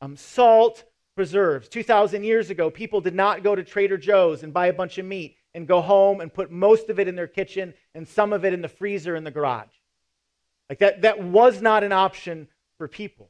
Um, 0.02 0.18
salt 0.18 0.84
preserves. 1.16 1.70
2,000 1.70 2.24
years 2.24 2.50
ago, 2.50 2.70
people 2.70 3.02
did 3.02 3.16
not 3.16 3.44
go 3.44 3.56
to 3.56 3.64
Trader 3.64 3.98
Joe's 3.98 4.44
and 4.44 4.54
buy 4.54 4.68
a 4.68 4.74
bunch 4.74 4.98
of 4.98 5.06
meat 5.06 5.38
and 5.54 5.68
go 5.68 5.82
home 5.82 6.22
and 6.22 6.34
put 6.34 6.52
most 6.52 6.90
of 6.90 7.00
it 7.00 7.08
in 7.08 7.16
their 7.16 7.28
kitchen 7.28 7.74
and 7.94 8.08
some 8.08 8.34
of 8.34 8.44
it 8.44 8.54
in 8.54 8.62
the 8.62 8.68
freezer 8.68 9.16
in 9.16 9.24
the 9.24 9.32
garage. 9.32 9.68
Like 10.70 10.80
that, 10.80 11.02
that 11.04 11.22
was 11.22 11.62
not 11.62 11.84
an 11.84 11.92
option 11.92 12.48
for 12.78 12.88
people. 12.88 13.30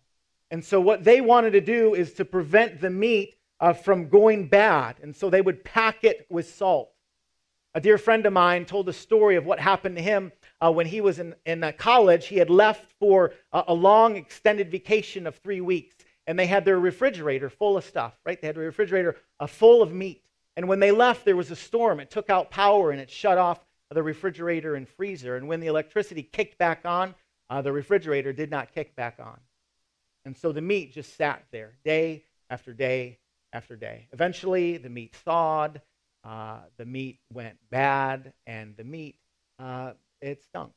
And 0.49 0.63
so 0.63 0.79
what 0.79 1.03
they 1.03 1.19
wanted 1.19 1.51
to 1.51 1.61
do 1.61 1.93
is 1.93 2.13
to 2.13 2.25
prevent 2.25 2.79
the 2.79 2.89
meat 2.89 3.35
uh, 3.59 3.73
from 3.73 4.07
going 4.07 4.47
bad. 4.47 4.95
And 5.01 5.15
so 5.15 5.29
they 5.29 5.41
would 5.41 5.63
pack 5.63 6.03
it 6.03 6.25
with 6.29 6.47
salt. 6.47 6.92
A 7.75 7.81
dear 7.81 7.97
friend 7.97 8.25
of 8.25 8.33
mine 8.33 8.65
told 8.65 8.87
a 8.87 8.93
story 8.93 9.35
of 9.35 9.45
what 9.45 9.59
happened 9.59 9.95
to 9.95 10.01
him 10.01 10.31
uh, 10.61 10.71
when 10.71 10.85
he 10.85 11.01
was 11.01 11.17
in, 11.17 11.33
in 11.45 11.63
uh, 11.63 11.71
college. 11.71 12.27
He 12.27 12.37
had 12.37 12.51
left 12.51 12.91
for 12.99 13.33
a, 13.51 13.63
a 13.69 13.73
long 13.73 14.15
extended 14.15 14.69
vacation 14.69 15.25
of 15.25 15.35
three 15.37 15.61
weeks, 15.61 15.95
and 16.27 16.37
they 16.37 16.45
had 16.45 16.65
their 16.65 16.79
refrigerator 16.79 17.49
full 17.49 17.75
of 17.75 17.83
stuff, 17.83 18.13
right? 18.25 18.39
They 18.39 18.47
had 18.47 18.57
a 18.57 18.61
refrigerator 18.61 19.15
uh, 19.39 19.47
full 19.47 19.81
of 19.81 19.91
meat. 19.91 20.23
And 20.55 20.67
when 20.67 20.79
they 20.79 20.91
left, 20.91 21.25
there 21.25 21.35
was 21.35 21.49
a 21.49 21.55
storm. 21.55 21.99
It 21.99 22.11
took 22.11 22.29
out 22.29 22.51
power 22.51 22.91
and 22.91 23.01
it 23.01 23.09
shut 23.09 23.39
off 23.39 23.59
the 23.89 24.03
refrigerator 24.03 24.75
and 24.75 24.87
freezer. 24.87 25.35
And 25.35 25.47
when 25.47 25.59
the 25.59 25.67
electricity 25.67 26.21
kicked 26.21 26.59
back 26.59 26.81
on, 26.85 27.15
uh, 27.49 27.61
the 27.61 27.71
refrigerator 27.71 28.33
did 28.33 28.51
not 28.51 28.71
kick 28.71 28.95
back 28.95 29.17
on. 29.19 29.39
And 30.25 30.37
so 30.37 30.51
the 30.51 30.61
meat 30.61 30.93
just 30.93 31.17
sat 31.17 31.43
there 31.51 31.73
day 31.83 32.23
after 32.49 32.71
day 32.71 33.17
after 33.51 33.75
day. 33.75 34.07
Eventually, 34.13 34.77
the 34.77 34.89
meat 34.89 35.15
thawed, 35.15 35.81
uh, 36.23 36.59
the 36.77 36.85
meat 36.85 37.19
went 37.31 37.57
bad, 37.69 38.33
and 38.47 38.75
the 38.77 38.83
meat, 38.83 39.15
uh, 39.59 39.93
it 40.21 40.43
stunk. 40.43 40.71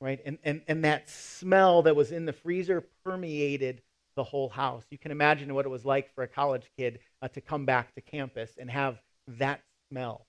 Right? 0.00 0.20
And, 0.26 0.38
and, 0.44 0.60
and 0.68 0.84
that 0.84 1.08
smell 1.08 1.82
that 1.82 1.96
was 1.96 2.12
in 2.12 2.26
the 2.26 2.32
freezer 2.32 2.84
permeated 3.04 3.82
the 4.14 4.24
whole 4.24 4.48
house. 4.48 4.84
You 4.90 4.98
can 4.98 5.10
imagine 5.10 5.54
what 5.54 5.64
it 5.64 5.70
was 5.70 5.84
like 5.84 6.14
for 6.14 6.22
a 6.22 6.28
college 6.28 6.70
kid 6.76 6.98
uh, 7.22 7.28
to 7.28 7.40
come 7.40 7.64
back 7.64 7.94
to 7.94 8.00
campus 8.00 8.50
and 8.58 8.70
have 8.70 9.00
that 9.28 9.62
smell 9.90 10.26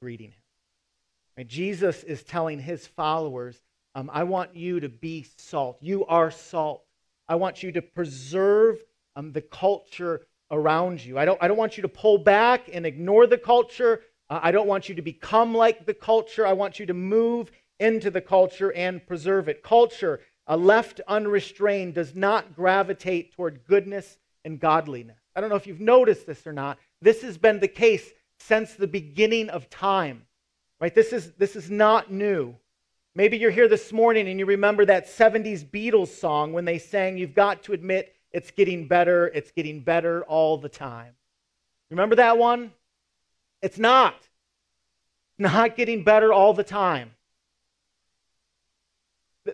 greeting 0.00 0.32
him. 1.36 1.48
Jesus 1.48 2.04
is 2.04 2.22
telling 2.22 2.60
his 2.60 2.86
followers, 2.86 3.60
um, 3.94 4.10
I 4.12 4.24
want 4.24 4.54
you 4.54 4.80
to 4.80 4.88
be 4.88 5.26
salt. 5.36 5.78
You 5.80 6.04
are 6.06 6.30
salt. 6.30 6.84
I 7.28 7.34
want 7.36 7.62
you 7.62 7.72
to 7.72 7.82
preserve 7.82 8.78
um, 9.16 9.32
the 9.32 9.40
culture 9.40 10.20
around 10.50 11.04
you. 11.04 11.18
I 11.18 11.24
don't, 11.24 11.42
I 11.42 11.48
don't 11.48 11.56
want 11.56 11.76
you 11.76 11.82
to 11.82 11.88
pull 11.88 12.18
back 12.18 12.68
and 12.72 12.86
ignore 12.86 13.26
the 13.26 13.38
culture. 13.38 14.02
Uh, 14.30 14.40
I 14.42 14.52
don't 14.52 14.66
want 14.66 14.88
you 14.88 14.94
to 14.94 15.02
become 15.02 15.54
like 15.54 15.86
the 15.86 15.94
culture. 15.94 16.46
I 16.46 16.52
want 16.52 16.78
you 16.78 16.86
to 16.86 16.94
move 16.94 17.50
into 17.80 18.10
the 18.10 18.20
culture 18.20 18.72
and 18.72 19.04
preserve 19.06 19.48
it. 19.48 19.62
Culture 19.62 20.20
a 20.46 20.56
left 20.56 21.00
unrestrained 21.08 21.94
does 21.94 22.14
not 22.14 22.54
gravitate 22.54 23.32
toward 23.32 23.64
goodness 23.66 24.18
and 24.44 24.60
godliness. 24.60 25.18
I 25.34 25.40
don't 25.40 25.48
know 25.48 25.56
if 25.56 25.66
you've 25.66 25.80
noticed 25.80 26.26
this 26.26 26.46
or 26.46 26.52
not. 26.52 26.78
This 27.00 27.22
has 27.22 27.38
been 27.38 27.60
the 27.60 27.68
case 27.68 28.10
since 28.38 28.74
the 28.74 28.86
beginning 28.86 29.48
of 29.48 29.70
time. 29.70 30.26
Right? 30.80 30.94
This 30.94 31.12
is 31.12 31.32
this 31.32 31.56
is 31.56 31.70
not 31.70 32.12
new. 32.12 32.54
Maybe 33.14 33.38
you're 33.38 33.50
here 33.50 33.68
this 33.68 33.92
morning 33.92 34.28
and 34.28 34.38
you 34.38 34.44
remember 34.44 34.84
that 34.84 35.06
70s 35.06 35.64
Beatles 35.64 36.08
song 36.08 36.52
when 36.52 36.64
they 36.64 36.78
sang 36.78 37.16
you've 37.16 37.34
got 37.34 37.62
to 37.64 37.72
admit 37.72 38.14
it's 38.34 38.50
getting 38.50 38.86
better, 38.86 39.28
it's 39.28 39.50
getting 39.52 39.80
better 39.80 40.22
all 40.24 40.58
the 40.58 40.68
time. 40.68 41.14
Remember 41.90 42.16
that 42.16 42.36
one? 42.36 42.72
It's 43.62 43.78
not. 43.78 44.16
Not 45.38 45.76
getting 45.76 46.04
better 46.04 46.32
all 46.32 46.52
the 46.52 46.64
time 46.64 47.12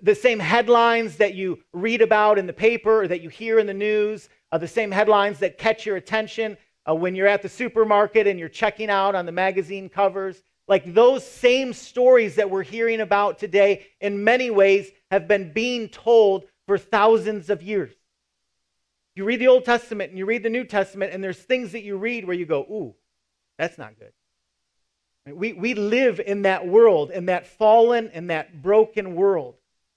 the 0.03 0.15
same 0.15 0.39
headlines 0.39 1.17
that 1.17 1.35
you 1.35 1.59
read 1.73 2.01
about 2.01 2.39
in 2.39 2.47
the 2.47 2.53
paper 2.53 3.03
or 3.03 3.09
that 3.09 3.23
you 3.23 3.29
hear 3.29 3.59
in 3.59 3.67
the 3.67 3.75
news, 3.75 4.29
the 4.57 4.69
same 4.69 4.91
headlines 4.91 5.39
that 5.41 5.59
catch 5.59 5.85
your 5.85 5.97
attention 5.97 6.57
uh, 6.89 6.95
when 6.95 7.15
you're 7.15 7.27
at 7.27 7.43
the 7.43 7.49
supermarket 7.49 8.27
and 8.27 8.39
you're 8.39 8.49
checking 8.49 8.91
out 8.91 9.15
on 9.15 9.27
the 9.27 9.33
magazine 9.33 9.89
covers. 9.89 10.43
Like 10.69 10.95
those 10.95 11.27
same 11.27 11.73
stories 11.73 12.37
that 12.37 12.49
we're 12.49 12.63
hearing 12.63 13.01
about 13.01 13.39
today, 13.39 13.87
in 14.01 14.23
many 14.23 14.51
ways, 14.51 14.91
have 15.11 15.27
been 15.27 15.53
being 15.53 15.89
told 15.89 16.45
for 16.67 16.79
thousands 16.79 17.51
of 17.51 17.63
years. 17.63 17.93
You 19.21 19.27
read 19.27 19.43
the 19.43 19.49
Old 19.49 19.67
Testament 19.67 20.09
and 20.09 20.19
you 20.19 20.25
read 20.25 20.43
the 20.43 20.49
New 20.49 20.65
Testament, 20.65 21.13
and 21.13 21.23
there's 21.23 21.37
things 21.37 21.73
that 21.73 21.83
you 21.83 21.99
read 21.99 22.25
where 22.25 22.35
you 22.35 22.47
go, 22.47 22.63
ooh, 22.63 22.95
that's 23.59 23.77
not 23.77 23.99
good. 23.99 24.13
We, 25.31 25.53
we 25.53 25.75
live 25.75 26.21
in 26.21 26.41
that 26.43 26.67
world, 26.67 27.11
in 27.11 27.27
that 27.27 27.47
fallen 27.47 28.09
and 28.15 28.31
that 28.31 28.63
broken 28.63 29.15
world. 29.15 29.57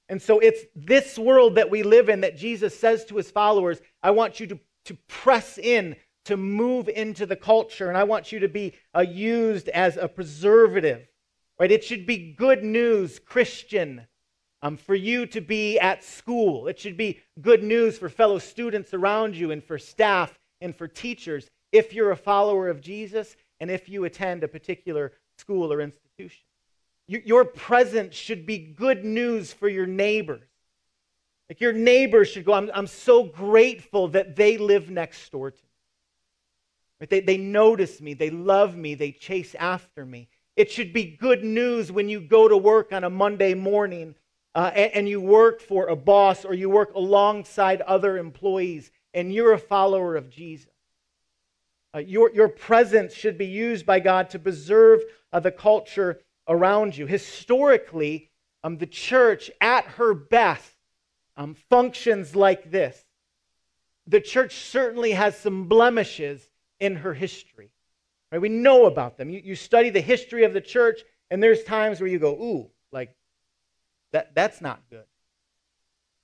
And 0.10 0.22
so 0.22 0.40
it's 0.40 0.60
this 0.76 1.18
world 1.18 1.56
that 1.56 1.72
we 1.72 1.84
live 1.84 2.10
in 2.10 2.20
that 2.20 2.36
Jesus 2.36 2.78
says 2.78 3.06
to 3.06 3.16
his 3.16 3.32
followers, 3.32 3.80
I 4.04 4.12
want 4.12 4.42
you 4.42 4.48
to, 4.48 4.60
to 4.88 4.98
press 5.08 5.58
in, 5.58 5.96
to 6.26 6.36
move 6.36 6.90
into 6.90 7.26
the 7.26 7.38
culture, 7.38 7.88
and 7.88 7.98
I 7.98 8.04
want 8.04 8.34
you 8.34 8.40
to 8.40 8.50
be 8.50 8.74
uh, 8.94 9.00
used 9.00 9.70
as 9.70 9.96
a 9.96 10.10
preservative. 10.10 11.08
Right? 11.58 11.72
It 11.72 11.86
should 11.86 12.06
be 12.06 12.34
good 12.38 12.62
news, 12.62 13.20
Christian, 13.20 14.06
um, 14.64 14.78
for 14.78 14.96
you 14.96 15.26
to 15.28 15.42
be 15.42 15.78
at 15.78 16.04
school. 16.04 16.68
It 16.68 16.80
should 16.80 16.96
be 16.96 17.20
good 17.42 17.62
news 17.62 17.98
for 17.98 18.08
fellow 18.08 18.40
students 18.40 18.94
around 18.94 19.36
you 19.36 19.52
and 19.52 19.62
for 19.62 19.78
staff 19.78 20.40
and 20.62 20.74
for 20.74 20.88
teachers 20.88 21.50
if 21.74 21.94
you're 21.94 22.12
a 22.12 22.18
follower 22.18 22.70
of 22.70 22.80
Jesus 22.80 23.36
and 23.60 23.70
if 23.70 23.90
you 23.90 24.06
attend 24.06 24.44
a 24.44 24.48
particular 24.48 25.12
school 25.38 25.72
or 25.72 25.82
institution. 25.82 26.46
Your 27.08 27.44
presence 27.44 28.16
should 28.16 28.46
be 28.46 28.58
good 28.58 29.04
news 29.04 29.52
for 29.52 29.68
your 29.68 29.86
neighbors. 29.86 30.48
Like 31.50 31.60
your 31.60 31.74
neighbors 31.74 32.30
should 32.30 32.46
go, 32.46 32.54
I'm, 32.54 32.72
I'm 32.74 32.88
so 32.88 33.24
grateful 33.24 34.08
that 34.10 34.38
they 34.38 34.58
live 34.58 34.90
next 34.90 35.30
door 35.30 35.52
to 35.52 35.58
me. 37.02 37.08
They, 37.08 37.20
they 37.20 37.38
notice 37.38 38.00
me, 38.00 38.14
they 38.14 38.30
love 38.30 38.78
me, 38.78 38.96
they 38.96 39.12
chase 39.12 39.54
after 39.56 40.06
me. 40.06 40.30
It 40.56 40.72
should 40.72 40.94
be 40.94 41.18
good 41.20 41.44
news 41.44 41.92
when 41.92 42.08
you 42.08 42.22
go 42.22 42.48
to 42.48 42.56
work 42.56 42.94
on 42.94 43.04
a 43.04 43.10
Monday 43.10 43.54
morning 43.56 44.16
uh, 44.56 44.72
and, 44.76 44.92
and 44.94 45.10
you 45.10 45.20
work 45.20 45.62
for 45.62 45.88
a 45.88 45.96
boss 45.96 46.46
or 46.46 46.54
you 46.54 46.70
work 46.70 46.94
alongside 46.94 47.82
other 47.82 48.18
employees 48.18 48.92
and 49.14 49.34
you're 49.34 49.54
a 49.54 49.60
follower 49.60 50.16
of 50.16 50.30
Jesus. 50.30 50.70
Uh, 51.96 52.00
your, 52.00 52.32
your 52.34 52.48
presence 52.48 53.14
should 53.14 53.38
be 53.38 53.46
used 53.46 53.86
by 53.86 54.00
God 54.00 54.30
to 54.32 54.40
preserve 54.40 55.02
uh, 55.32 55.40
the 55.40 55.52
culture 55.52 56.20
around 56.48 56.98
you. 56.98 57.06
Historically, 57.06 58.32
um, 58.64 58.78
the 58.78 58.88
church 58.88 59.52
at 59.62 59.86
her 59.86 60.14
best 60.14 60.74
um, 61.38 61.56
functions 61.70 62.36
like 62.36 62.72
this. 62.72 63.06
The 64.08 64.22
church 64.22 64.56
certainly 64.56 65.12
has 65.12 65.38
some 65.38 65.68
blemishes 65.68 66.48
in 66.80 66.98
her 66.98 67.14
history. 67.14 67.70
Right? 68.32 68.42
We 68.42 68.50
know 68.50 68.86
about 68.86 69.18
them. 69.18 69.30
You, 69.30 69.42
you 69.44 69.56
study 69.56 69.90
the 69.90 70.02
history 70.02 70.44
of 70.44 70.54
the 70.54 70.62
church, 70.62 71.02
and 71.30 71.42
there's 71.42 71.64
times 71.64 72.02
where 72.02 72.10
you 72.10 72.20
go, 72.20 72.34
ooh, 72.34 72.70
like, 72.92 73.16
that, 74.14 74.34
that's 74.34 74.62
not 74.62 74.82
good. 74.90 75.04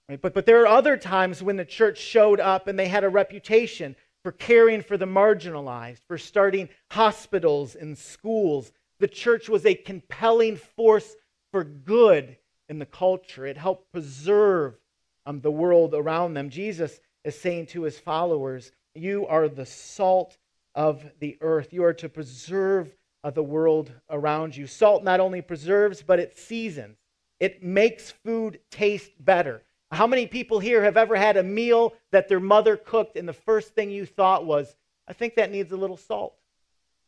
Right? 0.08 0.22
But, 0.22 0.34
but 0.34 0.46
there 0.46 0.62
are 0.62 0.68
other 0.68 0.98
times 0.98 1.44
when 1.44 1.58
the 1.58 1.66
church 1.66 2.00
showed 2.00 2.40
up 2.40 2.68
and 2.68 2.80
they 2.80 2.88
had 2.88 3.04
a 3.04 3.10
reputation 3.10 3.96
for 4.24 4.32
caring 4.32 4.82
for 4.82 4.98
the 4.98 5.06
marginalized, 5.06 6.00
for 6.08 6.18
starting 6.18 6.70
hospitals 6.92 7.76
and 7.76 7.98
schools. 7.98 8.72
The 9.00 9.08
church 9.08 9.50
was 9.50 9.66
a 9.66 9.76
compelling 9.76 10.58
force 10.58 11.16
for 11.52 11.64
good 11.64 12.38
in 12.68 12.80
the 12.80 12.86
culture. 12.86 13.46
It 13.46 13.58
helped 13.58 13.92
preserve 13.92 14.78
um, 15.26 15.42
the 15.42 15.52
world 15.52 15.94
around 15.94 16.34
them. 16.34 16.50
Jesus 16.50 17.00
is 17.24 17.40
saying 17.40 17.68
to 17.68 17.84
his 17.84 18.00
followers, 18.00 18.72
You 18.96 19.28
are 19.28 19.48
the 19.48 19.66
salt 19.66 20.38
of 20.76 21.04
the 21.20 21.38
earth. 21.42 21.74
You 21.74 21.84
are 21.84 21.94
to 21.94 22.10
preserve 22.10 22.96
uh, 23.24 23.32
the 23.32 23.44
world 23.44 23.92
around 24.10 24.56
you. 24.56 24.68
Salt 24.68 25.04
not 25.04 25.20
only 25.20 25.42
preserves, 25.42 26.02
but 26.02 26.20
it 26.20 26.38
seasons, 26.38 26.98
it 27.40 27.64
makes 27.64 28.12
food 28.12 28.60
taste 28.70 29.12
better. 29.20 29.64
How 29.92 30.06
many 30.06 30.28
people 30.28 30.60
here 30.60 30.84
have 30.84 30.98
ever 30.98 31.16
had 31.16 31.38
a 31.38 31.44
meal 31.44 31.94
that 32.12 32.28
their 32.28 32.40
mother 32.40 32.78
cooked 32.78 33.18
and 33.18 33.28
the 33.28 33.34
first 33.34 33.74
thing 33.74 33.90
you 33.90 34.06
thought 34.06 34.46
was, 34.46 34.76
I 35.08 35.14
think 35.14 35.36
that 35.36 35.52
needs 35.52 35.72
a 35.72 35.78
little 35.78 35.98
salt? 35.98 36.36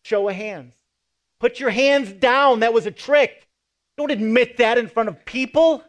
Show 0.03 0.29
of 0.29 0.35
hands. 0.35 0.73
Put 1.39 1.59
your 1.59 1.69
hands 1.69 2.11
down. 2.11 2.61
That 2.61 2.73
was 2.73 2.85
a 2.85 2.91
trick. 2.91 3.47
Don't 3.97 4.11
admit 4.11 4.57
that 4.57 4.77
in 4.77 4.87
front 4.87 5.09
of 5.09 5.25
people. 5.25 5.83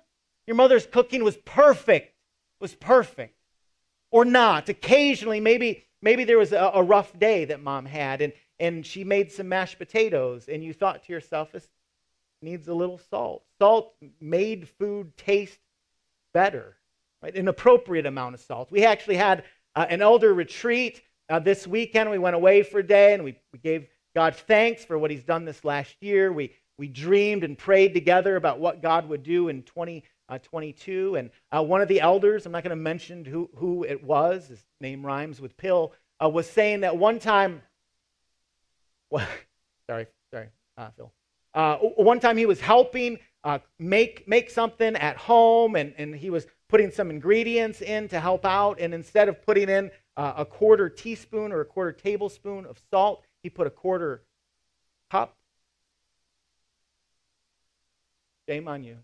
Your 0.46 0.56
mother's 0.56 0.87
cooking 0.87 1.25
was 1.25 1.37
perfect. 1.38 2.14
Was 2.61 2.75
perfect. 2.75 3.37
Or 4.11 4.25
not. 4.25 4.68
Occasionally, 4.68 5.40
maybe 5.40 5.84
maybe 6.02 6.25
there 6.25 6.38
was 6.38 6.52
a, 6.52 6.72
a 6.75 6.82
rough 6.82 7.18
day 7.18 7.46
that 7.46 7.62
mom 7.62 7.87
had 7.87 8.20
and, 8.20 8.32
and 8.58 8.84
she 8.84 9.04
made 9.04 9.32
some 9.32 9.49
mashed 9.49 9.78
potatoes 9.78 10.49
and 10.49 10.62
you 10.62 10.75
thought 10.75 11.04
to 11.04 11.12
yourself, 11.12 11.52
this 11.52 11.68
needs 12.42 12.68
a 12.68 12.75
little 12.75 12.99
salt. 13.11 13.44
Salt 13.58 13.94
made 14.20 14.68
food 14.68 15.16
taste 15.16 15.58
better 16.34 16.76
right? 17.22 17.34
An 17.34 17.49
appropriate 17.49 18.06
amount 18.06 18.34
of 18.34 18.40
salt. 18.40 18.70
We 18.70 18.84
actually 18.84 19.16
had 19.16 19.44
uh, 19.75 19.87
an 19.88 20.02
elder 20.02 20.34
retreat 20.34 21.02
uh, 21.28 21.38
this 21.38 21.66
weekend. 21.66 22.11
We 22.11 22.18
went 22.18 22.37
away 22.37 22.62
for 22.62 22.80
a 22.80 22.87
day 22.87 23.14
and 23.14 23.25
we, 23.25 23.38
we 23.52 23.58
gave 23.58 23.87
God 24.14 24.34
thanks 24.34 24.84
for 24.84 24.99
what 24.99 25.11
He's 25.11 25.25
done 25.25 25.44
this 25.44 25.64
last 25.64 25.94
year. 26.00 26.32
We, 26.32 26.52
we 26.76 26.88
dreamed 26.88 27.44
and 27.44 27.56
prayed 27.56 27.94
together 27.94 28.37
about 28.37 28.58
what 28.58 28.82
God 28.82 29.08
would 29.08 29.22
do 29.22 29.49
in 29.49 29.62
2022. 29.62 31.12
Uh, 31.14 31.18
and 31.18 31.30
uh, 31.50 31.62
one 31.62 31.80
of 31.80 31.88
the 31.88 32.00
elders, 32.00 32.44
I'm 32.44 32.52
not 32.52 32.64
going 32.64 32.70
to 32.70 32.76
mention 32.76 33.25
who, 33.25 33.49
who 33.56 33.84
it 33.84 34.02
was, 34.02 34.49
his 34.49 34.64
name 34.80 35.06
rhymes 35.06 35.40
with 35.40 35.56
pill, 35.56 35.94
uh, 36.22 36.28
was 36.28 36.50
saying 36.50 36.80
that 36.80 36.96
one 36.96 37.18
time, 37.18 37.62
well, 39.11 39.26
sorry, 39.88 40.06
sorry, 40.32 40.49
uh, 41.54 41.76
one 41.76 42.21
time 42.21 42.37
he 42.37 42.47
was 42.47 42.61
helping 42.61 43.18
make, 43.78 44.26
make 44.28 44.50
something 44.50 44.97
at 44.97 45.16
home 45.16 45.76
and, 45.76 45.94
and 45.99 46.14
he 46.14 46.30
was 46.30 46.47
putting 46.68 46.90
some 46.90 47.11
ingredients 47.11 47.82
in 47.82 48.09
to 48.09 48.18
help 48.18 48.47
out. 48.47 48.80
And 48.80 48.94
instead 48.94 49.28
of 49.28 49.42
putting 49.44 49.68
in 49.68 49.90
uh, 50.16 50.35
a 50.38 50.44
quarter 50.44 50.88
teaspoon 50.88 51.52
or 51.52 51.61
a 51.61 51.64
quarter 51.64 51.92
tablespoon 51.92 52.66
of 52.66 52.80
salt, 52.90 53.25
he 53.42 53.50
put 53.50 53.66
a 53.66 53.71
quarter 53.71 54.23
cup. 55.11 55.37
Shame 58.49 58.68
on 58.68 58.85
you. 58.85 58.97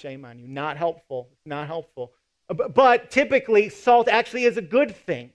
Shame 0.00 0.24
on 0.24 0.38
you. 0.38 0.48
Not 0.48 0.76
helpful. 0.76 1.28
Not 1.44 1.66
helpful. 1.66 2.12
Uh, 2.48 2.68
but 2.68 3.10
typically, 3.10 3.68
salt 3.68 4.08
actually 4.08 4.44
is 4.44 4.56
a 4.56 4.62
good 4.62 4.94
thing. 4.94 5.32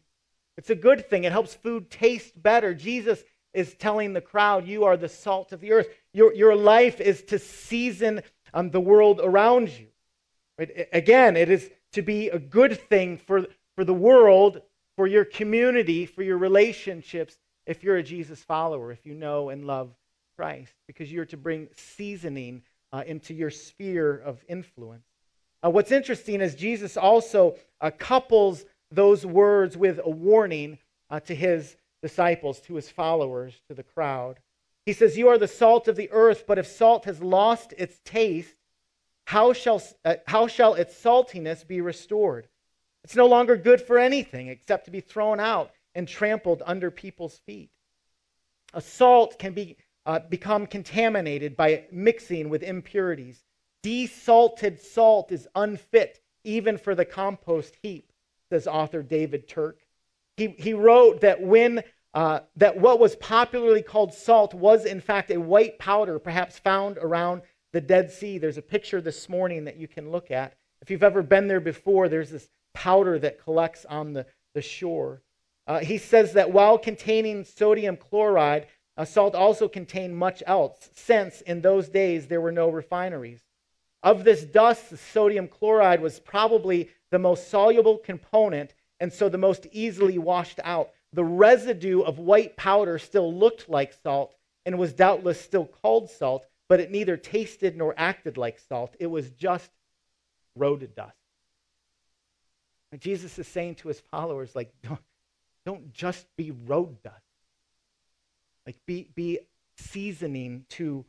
It's 0.57 0.69
a 0.69 0.75
good 0.75 1.09
thing. 1.09 1.23
It 1.23 1.31
helps 1.31 1.53
food 1.53 1.89
taste 1.89 2.41
better. 2.41 2.73
Jesus 2.73 3.23
is 3.53 3.73
telling 3.75 4.13
the 4.13 4.21
crowd, 4.21 4.67
You 4.67 4.85
are 4.85 4.97
the 4.97 5.09
salt 5.09 5.51
of 5.51 5.61
the 5.61 5.71
earth. 5.71 5.87
Your, 6.13 6.33
your 6.33 6.55
life 6.55 6.99
is 7.01 7.23
to 7.23 7.39
season 7.39 8.21
um, 8.53 8.71
the 8.71 8.81
world 8.81 9.19
around 9.23 9.69
you. 9.69 9.87
Right? 10.57 10.87
Again, 10.93 11.37
it 11.37 11.49
is 11.49 11.69
to 11.93 12.01
be 12.01 12.29
a 12.29 12.39
good 12.39 12.79
thing 12.89 13.17
for, 13.17 13.45
for 13.75 13.83
the 13.83 13.93
world, 13.93 14.61
for 14.95 15.07
your 15.07 15.25
community, 15.25 16.05
for 16.05 16.23
your 16.23 16.37
relationships, 16.37 17.37
if 17.65 17.83
you're 17.83 17.97
a 17.97 18.03
Jesus 18.03 18.41
follower, 18.43 18.91
if 18.91 19.05
you 19.05 19.13
know 19.13 19.49
and 19.49 19.65
love 19.65 19.93
Christ, 20.37 20.73
because 20.87 21.11
you're 21.11 21.25
to 21.25 21.37
bring 21.37 21.67
seasoning 21.75 22.63
uh, 22.91 23.03
into 23.05 23.33
your 23.33 23.49
sphere 23.49 24.17
of 24.17 24.43
influence. 24.47 25.05
Uh, 25.63 25.69
what's 25.69 25.91
interesting 25.91 26.41
is 26.41 26.55
Jesus 26.55 26.97
also 26.97 27.55
uh, 27.79 27.91
couples 27.97 28.65
those 28.89 29.25
words 29.25 29.77
with 29.77 29.99
a 30.03 30.09
warning 30.09 30.77
uh, 31.09 31.19
to 31.21 31.35
his 31.35 31.75
disciples, 32.01 32.59
to 32.61 32.75
his 32.75 32.89
followers, 32.89 33.61
to 33.67 33.73
the 33.73 33.83
crowd. 33.83 34.39
He 34.85 34.93
says, 34.93 35.17
You 35.17 35.29
are 35.29 35.37
the 35.37 35.47
salt 35.47 35.87
of 35.87 35.95
the 35.95 36.09
earth, 36.11 36.45
but 36.47 36.57
if 36.57 36.67
salt 36.67 37.05
has 37.05 37.21
lost 37.21 37.73
its 37.77 37.99
taste, 38.03 38.55
how 39.25 39.53
shall, 39.53 39.81
uh, 40.03 40.15
how 40.27 40.47
shall 40.47 40.73
its 40.73 40.95
saltiness 40.95 41.65
be 41.65 41.81
restored? 41.81 42.47
It's 43.03 43.15
no 43.15 43.27
longer 43.27 43.55
good 43.55 43.81
for 43.81 43.97
anything 43.97 44.47
except 44.47 44.85
to 44.85 44.91
be 44.91 45.01
thrown 45.01 45.39
out 45.39 45.71
and 45.95 46.07
trampled 46.07 46.61
under 46.65 46.91
people's 46.91 47.39
feet. 47.39 47.71
A 48.73 48.81
salt 48.81 49.37
can 49.39 49.53
be, 49.53 49.77
uh, 50.05 50.19
become 50.19 50.65
contaminated 50.65 51.55
by 51.55 51.85
mixing 51.91 52.49
with 52.49 52.63
impurities. 52.63 53.43
Desalted 53.83 54.79
salt 54.79 55.31
is 55.31 55.47
unfit 55.55 56.21
even 56.43 56.77
for 56.77 56.95
the 56.95 57.05
compost 57.05 57.77
heap, 57.81 58.11
says 58.49 58.67
author 58.67 59.03
David 59.03 59.47
Turk. 59.47 59.79
He, 60.41 60.55
he 60.57 60.73
wrote 60.73 61.21
that 61.21 61.39
when 61.39 61.83
uh, 62.15 62.39
that 62.55 62.75
what 62.75 62.99
was 62.99 63.15
popularly 63.17 63.83
called 63.83 64.11
salt 64.11 64.55
was 64.55 64.85
in 64.85 64.99
fact 64.99 65.29
a 65.29 65.39
white 65.39 65.77
powder, 65.77 66.17
perhaps 66.17 66.57
found 66.57 66.97
around 66.97 67.43
the 67.73 67.79
Dead 67.79 68.09
Sea. 68.09 68.39
There's 68.39 68.57
a 68.57 68.63
picture 68.63 69.01
this 69.01 69.29
morning 69.29 69.65
that 69.65 69.77
you 69.77 69.87
can 69.87 70.09
look 70.09 70.31
at. 70.31 70.55
If 70.81 70.89
you've 70.89 71.03
ever 71.03 71.21
been 71.21 71.47
there 71.47 71.59
before, 71.59 72.09
there's 72.09 72.31
this 72.31 72.49
powder 72.73 73.19
that 73.19 73.43
collects 73.43 73.85
on 73.85 74.13
the, 74.13 74.25
the 74.55 74.63
shore. 74.63 75.21
Uh, 75.67 75.77
he 75.77 75.99
says 75.99 76.33
that 76.33 76.51
while 76.51 76.79
containing 76.79 77.43
sodium 77.43 77.95
chloride, 77.95 78.65
uh, 78.97 79.05
salt 79.05 79.35
also 79.35 79.67
contained 79.67 80.17
much 80.17 80.41
else, 80.47 80.89
since 80.95 81.41
in 81.41 81.61
those 81.61 81.87
days 81.87 82.25
there 82.25 82.41
were 82.41 82.51
no 82.51 82.67
refineries. 82.67 83.43
Of 84.01 84.23
this 84.23 84.43
dust, 84.43 84.89
the 84.89 84.97
sodium 84.97 85.47
chloride 85.47 86.01
was 86.01 86.19
probably 86.19 86.89
the 87.11 87.19
most 87.19 87.51
soluble 87.51 87.99
component 87.99 88.73
and 89.01 89.11
so 89.11 89.27
the 89.27 89.37
most 89.37 89.67
easily 89.71 90.19
washed 90.19 90.59
out. 90.63 90.91
The 91.11 91.25
residue 91.25 92.01
of 92.01 92.19
white 92.19 92.55
powder 92.55 92.99
still 92.99 93.33
looked 93.33 93.67
like 93.67 93.97
salt 94.03 94.33
and 94.65 94.77
was 94.77 94.93
doubtless 94.93 95.41
still 95.41 95.65
called 95.65 96.09
salt, 96.09 96.45
but 96.69 96.79
it 96.79 96.91
neither 96.91 97.17
tasted 97.17 97.75
nor 97.75 97.95
acted 97.97 98.37
like 98.37 98.59
salt. 98.59 98.95
It 98.99 99.07
was 99.07 99.31
just 99.31 99.71
road 100.55 100.87
dust. 100.95 101.17
And 102.91 103.01
Jesus 103.01 103.39
is 103.39 103.47
saying 103.47 103.75
to 103.75 103.87
his 103.87 103.99
followers, 103.99 104.55
like, 104.55 104.71
don't, 104.83 105.01
don't 105.65 105.91
just 105.91 106.27
be 106.37 106.51
road 106.51 107.01
dust. 107.01 107.15
Like, 108.67 108.77
be, 108.85 109.09
be 109.15 109.39
seasoning 109.77 110.65
to 110.69 111.03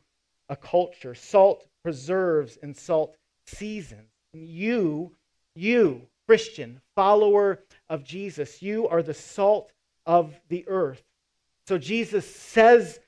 a 0.49 0.55
culture. 0.55 1.13
Salt 1.13 1.63
preserves 1.83 2.57
and 2.63 2.75
salt 2.75 3.15
seasons. 3.45 4.09
And 4.33 4.47
you, 4.47 5.11
you, 5.55 6.07
Christian, 6.27 6.81
follower 6.95 7.59
of 7.89 8.03
Jesus, 8.03 8.61
you 8.61 8.87
are 8.87 9.03
the 9.03 9.13
salt 9.13 9.71
of 10.05 10.33
the 10.49 10.67
earth. 10.67 11.03
So 11.67 11.77
Jesus 11.77 12.25
says 12.25 12.99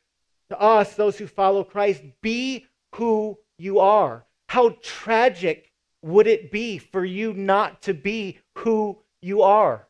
to 0.49 0.60
us, 0.60 0.95
those 0.95 1.17
who 1.17 1.28
follow 1.28 1.63
Christ, 1.63 2.04
be 2.21 2.67
who 2.95 3.38
you 3.58 3.80
are. 3.80 4.25
How 4.47 4.78
tragic 4.82 5.71
would 6.01 6.28
it 6.28 6.51
be 6.51 6.78
for 6.78 7.04
you 7.04 7.34
not 7.34 7.82
to 7.84 7.93
be 7.93 8.39
who 8.60 8.97
you 9.21 9.41
are? 9.41 9.88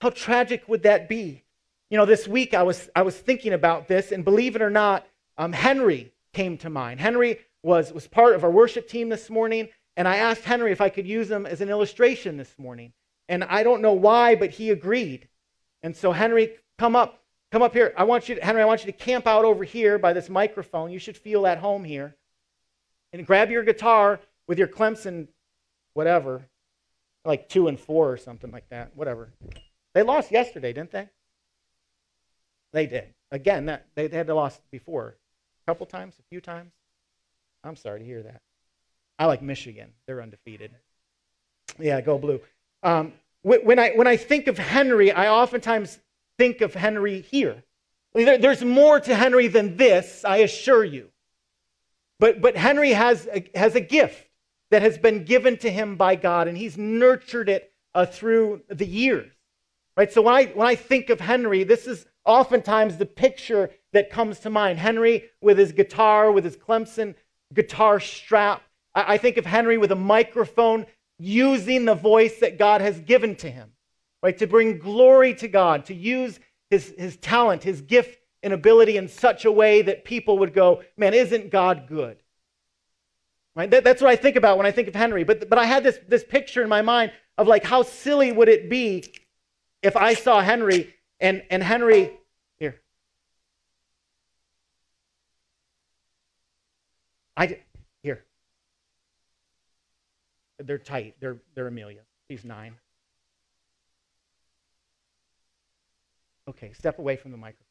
How 0.00 0.10
tragic 0.10 0.68
would 0.68 0.82
that 0.84 1.08
be? 1.08 1.44
You 1.90 1.98
know, 1.98 2.06
this 2.06 2.26
week 2.26 2.54
I 2.54 2.62
was, 2.62 2.88
I 2.96 3.02
was 3.02 3.16
thinking 3.16 3.52
about 3.52 3.86
this, 3.86 4.12
and 4.12 4.24
believe 4.24 4.56
it 4.56 4.62
or 4.62 4.70
not, 4.70 5.06
um, 5.36 5.52
Henry 5.52 6.12
came 6.32 6.58
to 6.58 6.70
mind. 6.70 7.00
Henry 7.00 7.38
was, 7.62 7.92
was 7.92 8.08
part 8.08 8.34
of 8.34 8.44
our 8.44 8.50
worship 8.50 8.88
team 8.88 9.08
this 9.08 9.30
morning, 9.30 9.68
and 9.96 10.08
I 10.08 10.16
asked 10.16 10.44
Henry 10.44 10.72
if 10.72 10.80
I 10.80 10.88
could 10.88 11.06
use 11.06 11.30
him 11.30 11.46
as 11.46 11.60
an 11.60 11.68
illustration 11.68 12.36
this 12.36 12.54
morning. 12.58 12.92
And 13.28 13.44
I 13.44 13.62
don't 13.62 13.80
know 13.80 13.92
why, 13.92 14.34
but 14.34 14.50
he 14.50 14.70
agreed. 14.70 15.28
And 15.82 15.96
so, 15.96 16.12
Henry, 16.12 16.54
come 16.78 16.96
up. 16.96 17.22
Come 17.52 17.62
up 17.62 17.72
here. 17.72 17.94
I 17.96 18.04
want 18.04 18.28
you, 18.28 18.34
to, 18.34 18.44
Henry, 18.44 18.60
I 18.60 18.64
want 18.64 18.84
you 18.84 18.90
to 18.90 18.98
camp 18.98 19.26
out 19.26 19.44
over 19.44 19.62
here 19.62 19.98
by 19.98 20.12
this 20.12 20.28
microphone. 20.28 20.90
You 20.90 20.98
should 20.98 21.16
feel 21.16 21.46
at 21.46 21.58
home 21.58 21.84
here. 21.84 22.16
And 23.12 23.24
grab 23.24 23.50
your 23.50 23.62
guitar 23.62 24.18
with 24.48 24.58
your 24.58 24.66
Clemson, 24.66 25.28
whatever, 25.92 26.42
like 27.24 27.48
two 27.48 27.68
and 27.68 27.78
four 27.78 28.10
or 28.10 28.16
something 28.16 28.50
like 28.50 28.68
that, 28.70 28.90
whatever. 28.96 29.30
They 29.94 30.02
lost 30.02 30.32
yesterday, 30.32 30.72
didn't 30.72 30.90
they? 30.90 31.08
They 32.72 32.86
did. 32.86 33.14
Again, 33.30 33.66
that, 33.66 33.86
they 33.94 34.08
had 34.08 34.26
to 34.26 34.34
lost 34.34 34.60
before. 34.72 35.16
A 35.64 35.70
couple 35.70 35.86
times, 35.86 36.16
a 36.18 36.22
few 36.28 36.40
times. 36.40 36.72
I'm 37.62 37.76
sorry 37.76 38.00
to 38.00 38.04
hear 38.04 38.22
that. 38.24 38.42
I 39.18 39.26
like 39.26 39.42
Michigan. 39.42 39.90
They're 40.06 40.22
undefeated. 40.22 40.72
Yeah, 41.78 42.00
go 42.00 42.18
blue. 42.18 42.40
Um, 42.82 43.12
when, 43.42 43.78
I, 43.78 43.90
when 43.90 44.06
I 44.06 44.16
think 44.16 44.46
of 44.46 44.58
Henry, 44.58 45.12
I 45.12 45.28
oftentimes 45.28 45.98
think 46.38 46.60
of 46.60 46.74
Henry 46.74 47.20
here. 47.20 47.62
There's 48.14 48.64
more 48.64 49.00
to 49.00 49.14
Henry 49.14 49.48
than 49.48 49.76
this, 49.76 50.24
I 50.24 50.38
assure 50.38 50.84
you. 50.84 51.10
But, 52.20 52.40
but 52.40 52.56
Henry 52.56 52.90
has 52.90 53.26
a, 53.32 53.44
has 53.54 53.74
a 53.74 53.80
gift 53.80 54.28
that 54.70 54.82
has 54.82 54.98
been 54.98 55.24
given 55.24 55.56
to 55.58 55.70
him 55.70 55.96
by 55.96 56.16
God, 56.16 56.48
and 56.48 56.56
he's 56.56 56.78
nurtured 56.78 57.48
it 57.48 57.72
uh, 57.94 58.06
through 58.06 58.62
the 58.68 58.86
years. 58.86 59.30
Right? 59.96 60.12
So 60.12 60.22
when 60.22 60.34
I, 60.34 60.44
when 60.46 60.66
I 60.66 60.74
think 60.74 61.10
of 61.10 61.20
Henry, 61.20 61.64
this 61.64 61.86
is 61.86 62.06
oftentimes 62.24 62.96
the 62.96 63.06
picture 63.06 63.70
that 63.92 64.10
comes 64.10 64.40
to 64.40 64.50
mind. 64.50 64.78
Henry 64.78 65.30
with 65.40 65.58
his 65.58 65.72
guitar, 65.72 66.32
with 66.32 66.44
his 66.44 66.56
Clemson 66.56 67.14
guitar 67.52 68.00
strap. 68.00 68.62
I, 68.94 69.14
I 69.14 69.18
think 69.18 69.36
of 69.36 69.46
Henry 69.46 69.78
with 69.78 69.92
a 69.92 69.96
microphone 69.96 70.86
using 71.18 71.84
the 71.84 71.94
voice 71.94 72.38
that 72.40 72.58
God 72.58 72.80
has 72.80 72.98
given 73.00 73.36
to 73.36 73.50
him, 73.50 73.72
right? 74.22 74.36
To 74.38 74.46
bring 74.46 74.78
glory 74.78 75.34
to 75.34 75.48
God, 75.48 75.86
to 75.86 75.94
use 75.94 76.40
his, 76.70 76.94
his 76.98 77.16
talent, 77.16 77.62
his 77.62 77.80
gift 77.80 78.18
and 78.42 78.52
ability 78.52 78.96
in 78.96 79.08
such 79.08 79.44
a 79.44 79.52
way 79.52 79.82
that 79.82 80.04
people 80.04 80.38
would 80.38 80.52
go, 80.52 80.82
man, 80.96 81.14
isn't 81.14 81.50
God 81.50 81.86
good? 81.86 82.18
Right? 83.56 83.70
That, 83.70 83.84
that's 83.84 84.02
what 84.02 84.10
I 84.10 84.16
think 84.16 84.36
about 84.36 84.56
when 84.58 84.66
I 84.66 84.72
think 84.72 84.88
of 84.88 84.94
Henry. 84.94 85.22
But, 85.24 85.48
but 85.48 85.58
I 85.58 85.64
had 85.64 85.84
this, 85.84 85.98
this 86.08 86.24
picture 86.24 86.62
in 86.62 86.68
my 86.68 86.82
mind 86.82 87.12
of 87.38 87.46
like, 87.46 87.64
how 87.64 87.82
silly 87.82 88.32
would 88.32 88.48
it 88.48 88.68
be 88.68 89.04
if 89.84 89.96
I 89.96 90.14
saw 90.14 90.40
Henry 90.40 90.94
and, 91.20 91.42
and 91.50 91.62
Henry, 91.62 92.10
here. 92.58 92.80
I. 97.36 97.60
They're 100.64 100.78
tight. 100.78 101.14
They're, 101.20 101.36
they're 101.54 101.66
Amelia. 101.66 102.00
She's 102.28 102.44
nine. 102.44 102.74
Okay, 106.48 106.72
step 106.72 106.98
away 106.98 107.16
from 107.16 107.30
the 107.30 107.36
microphone. 107.36 107.64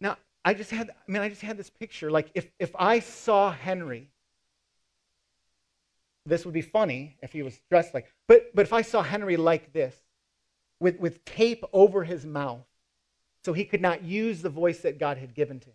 Now, 0.00 0.16
I 0.44 0.54
just 0.54 0.70
had, 0.70 0.90
I 0.90 1.10
mean, 1.10 1.22
I 1.22 1.28
just 1.28 1.42
had 1.42 1.56
this 1.56 1.70
picture. 1.70 2.10
Like, 2.10 2.30
if, 2.34 2.50
if 2.58 2.74
I 2.78 3.00
saw 3.00 3.52
Henry, 3.52 4.08
this 6.26 6.44
would 6.44 6.54
be 6.54 6.62
funny 6.62 7.16
if 7.22 7.32
he 7.32 7.42
was 7.42 7.60
dressed 7.68 7.94
like, 7.94 8.12
but, 8.26 8.54
but 8.54 8.62
if 8.62 8.72
I 8.72 8.82
saw 8.82 9.02
Henry 9.02 9.36
like 9.36 9.72
this, 9.72 9.94
with, 10.80 10.98
with 10.98 11.24
tape 11.24 11.62
over 11.72 12.04
his 12.04 12.24
mouth, 12.24 12.64
so 13.44 13.52
he 13.52 13.64
could 13.64 13.80
not 13.80 14.02
use 14.02 14.42
the 14.42 14.48
voice 14.48 14.80
that 14.80 14.98
God 14.98 15.18
had 15.18 15.34
given 15.34 15.60
to 15.60 15.66
him, 15.66 15.74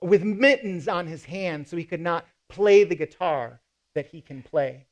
with 0.00 0.22
mittens 0.22 0.88
on 0.88 1.06
his 1.06 1.24
hands, 1.24 1.68
so 1.68 1.76
he 1.76 1.84
could 1.84 2.00
not 2.00 2.26
play 2.48 2.84
the 2.84 2.96
guitar 2.96 3.60
that 3.94 4.06
he 4.06 4.20
can 4.20 4.42
play. 4.42 4.86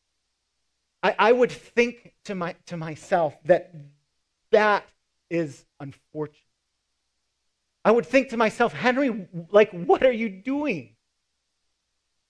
I, 1.03 1.15
I 1.19 1.33
would 1.33 1.53
think 1.53 2.15
to, 2.25 2.35
my, 2.35 2.55
to 2.67 2.77
myself 2.77 3.37
that 3.45 3.73
that 4.51 4.89
is 5.31 5.65
unfortunate. 5.79 6.43
I 7.85 7.91
would 7.91 8.07
think 8.07 8.31
to 8.31 8.37
myself, 8.37 8.73
Henry, 8.73 9.29
like, 9.51 9.71
what 9.71 10.03
are 10.03 10.13
you 10.13 10.29
doing? 10.29 10.97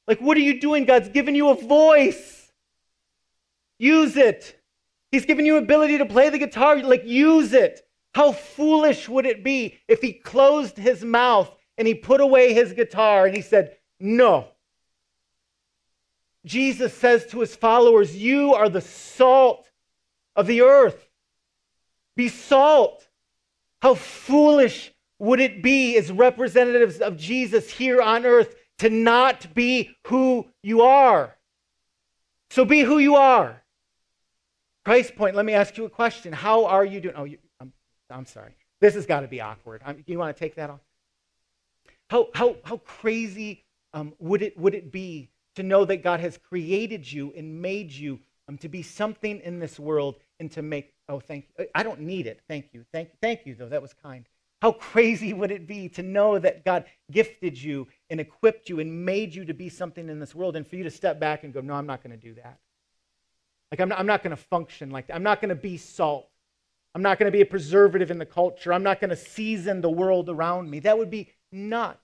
Like, 0.06 0.20
what 0.20 0.36
are 0.36 0.40
you 0.40 0.60
doing? 0.60 0.84
God's 0.84 1.08
given 1.08 1.34
you 1.34 1.48
a 1.48 1.54
voice. 1.54 2.52
Use 3.78 4.16
it. 4.16 4.60
He's 5.10 5.26
given 5.26 5.46
you 5.46 5.56
ability 5.56 5.98
to 5.98 6.06
play 6.06 6.28
the 6.28 6.38
guitar. 6.38 6.82
Like, 6.82 7.04
use 7.04 7.52
it. 7.52 7.80
How 8.14 8.32
foolish 8.32 9.08
would 9.08 9.26
it 9.26 9.44
be 9.44 9.78
if 9.86 10.00
he 10.00 10.12
closed 10.12 10.76
his 10.76 11.04
mouth 11.04 11.50
and 11.76 11.86
he 11.86 11.94
put 11.94 12.20
away 12.20 12.52
his 12.52 12.72
guitar 12.72 13.26
and 13.26 13.34
he 13.34 13.42
said, 13.42 13.76
No. 14.00 14.48
Jesus 16.44 16.94
says 16.94 17.26
to 17.26 17.40
his 17.40 17.54
followers, 17.54 18.16
You 18.16 18.54
are 18.54 18.68
the 18.68 18.80
salt 18.80 19.68
of 20.36 20.46
the 20.46 20.62
earth. 20.62 21.08
Be 22.16 22.28
salt. 22.28 23.06
How 23.82 23.94
foolish 23.94 24.92
would 25.18 25.40
it 25.40 25.62
be 25.62 25.96
as 25.96 26.10
representatives 26.10 26.98
of 26.98 27.16
Jesus 27.16 27.70
here 27.70 28.00
on 28.00 28.24
earth 28.24 28.54
to 28.78 28.90
not 28.90 29.54
be 29.54 29.90
who 30.06 30.46
you 30.62 30.82
are? 30.82 31.36
So 32.50 32.64
be 32.64 32.80
who 32.80 32.98
you 32.98 33.16
are. 33.16 33.62
Christ 34.84 35.16
Point, 35.16 35.36
let 35.36 35.44
me 35.44 35.52
ask 35.52 35.76
you 35.76 35.84
a 35.84 35.90
question. 35.90 36.32
How 36.32 36.64
are 36.64 36.84
you 36.84 37.00
doing? 37.00 37.14
Oh, 37.16 37.24
you, 37.24 37.38
I'm, 37.60 37.72
I'm 38.10 38.24
sorry. 38.24 38.54
This 38.80 38.94
has 38.94 39.06
got 39.06 39.20
to 39.20 39.28
be 39.28 39.40
awkward. 39.40 39.82
I'm, 39.84 40.02
you 40.06 40.18
want 40.18 40.34
to 40.34 40.38
take 40.38 40.54
that 40.54 40.70
off? 40.70 40.80
How, 42.08 42.28
how, 42.32 42.56
how 42.64 42.78
crazy 42.78 43.64
um, 43.92 44.14
would, 44.18 44.40
it, 44.40 44.56
would 44.58 44.74
it 44.74 44.90
be 44.90 45.30
to 45.58 45.62
know 45.62 45.84
that 45.84 46.02
God 46.02 46.20
has 46.20 46.38
created 46.38 47.10
you 47.10 47.32
and 47.36 47.60
made 47.60 47.92
you 47.92 48.20
um, 48.48 48.56
to 48.58 48.68
be 48.68 48.82
something 48.82 49.40
in 49.40 49.58
this 49.58 49.78
world 49.78 50.16
and 50.40 50.50
to 50.52 50.62
make, 50.62 50.94
oh, 51.08 51.20
thank 51.20 51.46
you. 51.58 51.66
I 51.74 51.82
don't 51.82 52.00
need 52.00 52.26
it. 52.26 52.40
Thank 52.48 52.70
you. 52.72 52.84
Thank, 52.92 53.10
thank 53.20 53.44
you, 53.44 53.54
though. 53.54 53.68
That 53.68 53.82
was 53.82 53.92
kind. 53.92 54.26
How 54.62 54.72
crazy 54.72 55.32
would 55.32 55.50
it 55.50 55.66
be 55.66 55.88
to 55.90 56.02
know 56.02 56.38
that 56.38 56.64
God 56.64 56.84
gifted 57.10 57.60
you 57.60 57.88
and 58.08 58.20
equipped 58.20 58.68
you 58.68 58.80
and 58.80 59.04
made 59.04 59.34
you 59.34 59.44
to 59.44 59.54
be 59.54 59.68
something 59.68 60.08
in 60.08 60.20
this 60.20 60.34
world 60.34 60.56
and 60.56 60.66
for 60.66 60.76
you 60.76 60.84
to 60.84 60.90
step 60.90 61.20
back 61.20 61.44
and 61.44 61.52
go, 61.52 61.60
no, 61.60 61.74
I'm 61.74 61.86
not 61.86 62.02
going 62.02 62.18
to 62.18 62.28
do 62.28 62.34
that. 62.34 62.58
Like, 63.70 63.80
I'm 63.80 63.88
not, 63.88 63.98
I'm 63.98 64.06
not 64.06 64.22
going 64.22 64.34
to 64.34 64.42
function 64.42 64.90
like 64.90 65.08
that. 65.08 65.16
I'm 65.16 65.22
not 65.22 65.40
going 65.40 65.50
to 65.50 65.54
be 65.54 65.76
salt. 65.76 66.28
I'm 66.94 67.02
not 67.02 67.18
going 67.18 67.30
to 67.30 67.36
be 67.36 67.42
a 67.42 67.46
preservative 67.46 68.10
in 68.10 68.18
the 68.18 68.26
culture. 68.26 68.72
I'm 68.72 68.82
not 68.82 69.00
going 69.00 69.10
to 69.10 69.16
season 69.16 69.80
the 69.80 69.90
world 69.90 70.28
around 70.28 70.70
me. 70.70 70.80
That 70.80 70.98
would 70.98 71.10
be 71.10 71.30
nuts. 71.52 71.98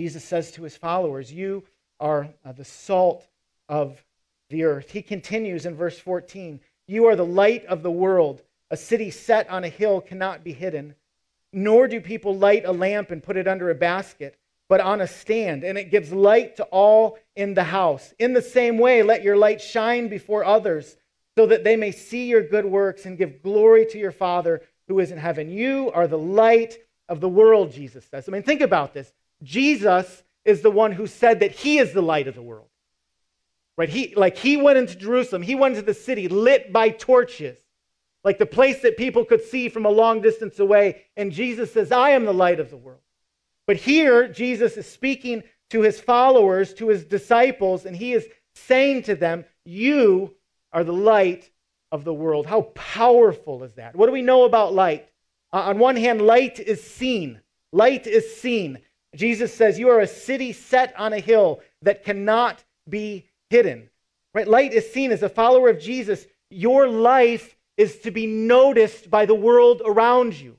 Jesus 0.00 0.24
says 0.24 0.50
to 0.52 0.62
his 0.62 0.78
followers, 0.78 1.30
You 1.30 1.62
are 2.00 2.30
uh, 2.42 2.52
the 2.52 2.64
salt 2.64 3.26
of 3.68 4.02
the 4.48 4.64
earth. 4.64 4.92
He 4.92 5.02
continues 5.02 5.66
in 5.66 5.74
verse 5.74 5.98
14 5.98 6.58
You 6.86 7.04
are 7.04 7.16
the 7.16 7.26
light 7.26 7.66
of 7.66 7.82
the 7.82 7.90
world. 7.90 8.40
A 8.70 8.78
city 8.78 9.10
set 9.10 9.50
on 9.50 9.62
a 9.62 9.68
hill 9.68 10.00
cannot 10.00 10.42
be 10.42 10.54
hidden, 10.54 10.94
nor 11.52 11.86
do 11.86 12.00
people 12.00 12.34
light 12.34 12.64
a 12.64 12.72
lamp 12.72 13.10
and 13.10 13.22
put 13.22 13.36
it 13.36 13.46
under 13.46 13.68
a 13.68 13.74
basket, 13.74 14.38
but 14.70 14.80
on 14.80 15.02
a 15.02 15.06
stand, 15.06 15.64
and 15.64 15.76
it 15.76 15.90
gives 15.90 16.14
light 16.14 16.56
to 16.56 16.64
all 16.64 17.18
in 17.36 17.52
the 17.52 17.64
house. 17.64 18.14
In 18.18 18.32
the 18.32 18.40
same 18.40 18.78
way, 18.78 19.02
let 19.02 19.22
your 19.22 19.36
light 19.36 19.60
shine 19.60 20.08
before 20.08 20.46
others, 20.46 20.96
so 21.36 21.44
that 21.44 21.62
they 21.62 21.76
may 21.76 21.90
see 21.90 22.26
your 22.26 22.42
good 22.42 22.64
works 22.64 23.04
and 23.04 23.18
give 23.18 23.42
glory 23.42 23.84
to 23.84 23.98
your 23.98 24.12
Father 24.12 24.62
who 24.88 24.98
is 24.98 25.10
in 25.10 25.18
heaven. 25.18 25.50
You 25.50 25.90
are 25.92 26.06
the 26.06 26.16
light 26.16 26.78
of 27.06 27.20
the 27.20 27.28
world, 27.28 27.72
Jesus 27.72 28.06
says. 28.06 28.26
I 28.26 28.32
mean, 28.32 28.44
think 28.44 28.62
about 28.62 28.94
this. 28.94 29.12
Jesus 29.42 30.22
is 30.44 30.62
the 30.62 30.70
one 30.70 30.92
who 30.92 31.06
said 31.06 31.40
that 31.40 31.52
he 31.52 31.78
is 31.78 31.92
the 31.92 32.02
light 32.02 32.28
of 32.28 32.34
the 32.34 32.42
world. 32.42 32.68
Right? 33.76 33.88
He 33.88 34.14
like 34.14 34.36
he 34.36 34.56
went 34.56 34.78
into 34.78 34.96
Jerusalem, 34.96 35.42
he 35.42 35.54
went 35.54 35.76
into 35.76 35.86
the 35.86 35.94
city 35.94 36.28
lit 36.28 36.72
by 36.72 36.90
torches 36.90 37.58
like 38.24 38.38
the 38.38 38.46
place 38.46 38.82
that 38.82 38.96
people 38.96 39.24
could 39.24 39.42
see 39.42 39.68
from 39.68 39.86
a 39.86 39.90
long 39.90 40.20
distance 40.20 40.58
away. 40.58 41.02
And 41.16 41.32
Jesus 41.32 41.72
says, 41.72 41.90
I 41.90 42.10
am 42.10 42.24
the 42.24 42.34
light 42.34 42.60
of 42.60 42.70
the 42.70 42.76
world. 42.76 43.00
But 43.66 43.76
here, 43.76 44.28
Jesus 44.28 44.76
is 44.76 44.86
speaking 44.86 45.42
to 45.70 45.80
his 45.82 46.00
followers, 46.00 46.74
to 46.74 46.88
his 46.88 47.04
disciples, 47.04 47.86
and 47.86 47.96
he 47.96 48.12
is 48.12 48.26
saying 48.54 49.04
to 49.04 49.14
them, 49.14 49.44
You 49.64 50.34
are 50.72 50.84
the 50.84 50.92
light 50.92 51.50
of 51.92 52.04
the 52.04 52.14
world. 52.14 52.46
How 52.46 52.62
powerful 52.74 53.62
is 53.62 53.74
that? 53.74 53.96
What 53.96 54.06
do 54.06 54.12
we 54.12 54.22
know 54.22 54.44
about 54.44 54.74
light? 54.74 55.08
Uh, 55.52 55.60
on 55.60 55.78
one 55.78 55.96
hand, 55.96 56.20
light 56.22 56.58
is 56.58 56.82
seen. 56.82 57.40
Light 57.72 58.06
is 58.06 58.36
seen. 58.36 58.78
Jesus 59.14 59.52
says, 59.52 59.78
You 59.78 59.90
are 59.90 60.00
a 60.00 60.06
city 60.06 60.52
set 60.52 60.94
on 60.98 61.12
a 61.12 61.20
hill 61.20 61.60
that 61.82 62.04
cannot 62.04 62.62
be 62.88 63.26
hidden. 63.48 63.90
Right? 64.34 64.46
Light 64.46 64.72
is 64.72 64.92
seen 64.92 65.10
as 65.10 65.22
a 65.22 65.28
follower 65.28 65.68
of 65.70 65.80
Jesus. 65.80 66.26
Your 66.50 66.88
life 66.88 67.56
is 67.76 67.98
to 68.00 68.10
be 68.10 68.26
noticed 68.26 69.10
by 69.10 69.26
the 69.26 69.34
world 69.34 69.82
around 69.84 70.38
you. 70.38 70.56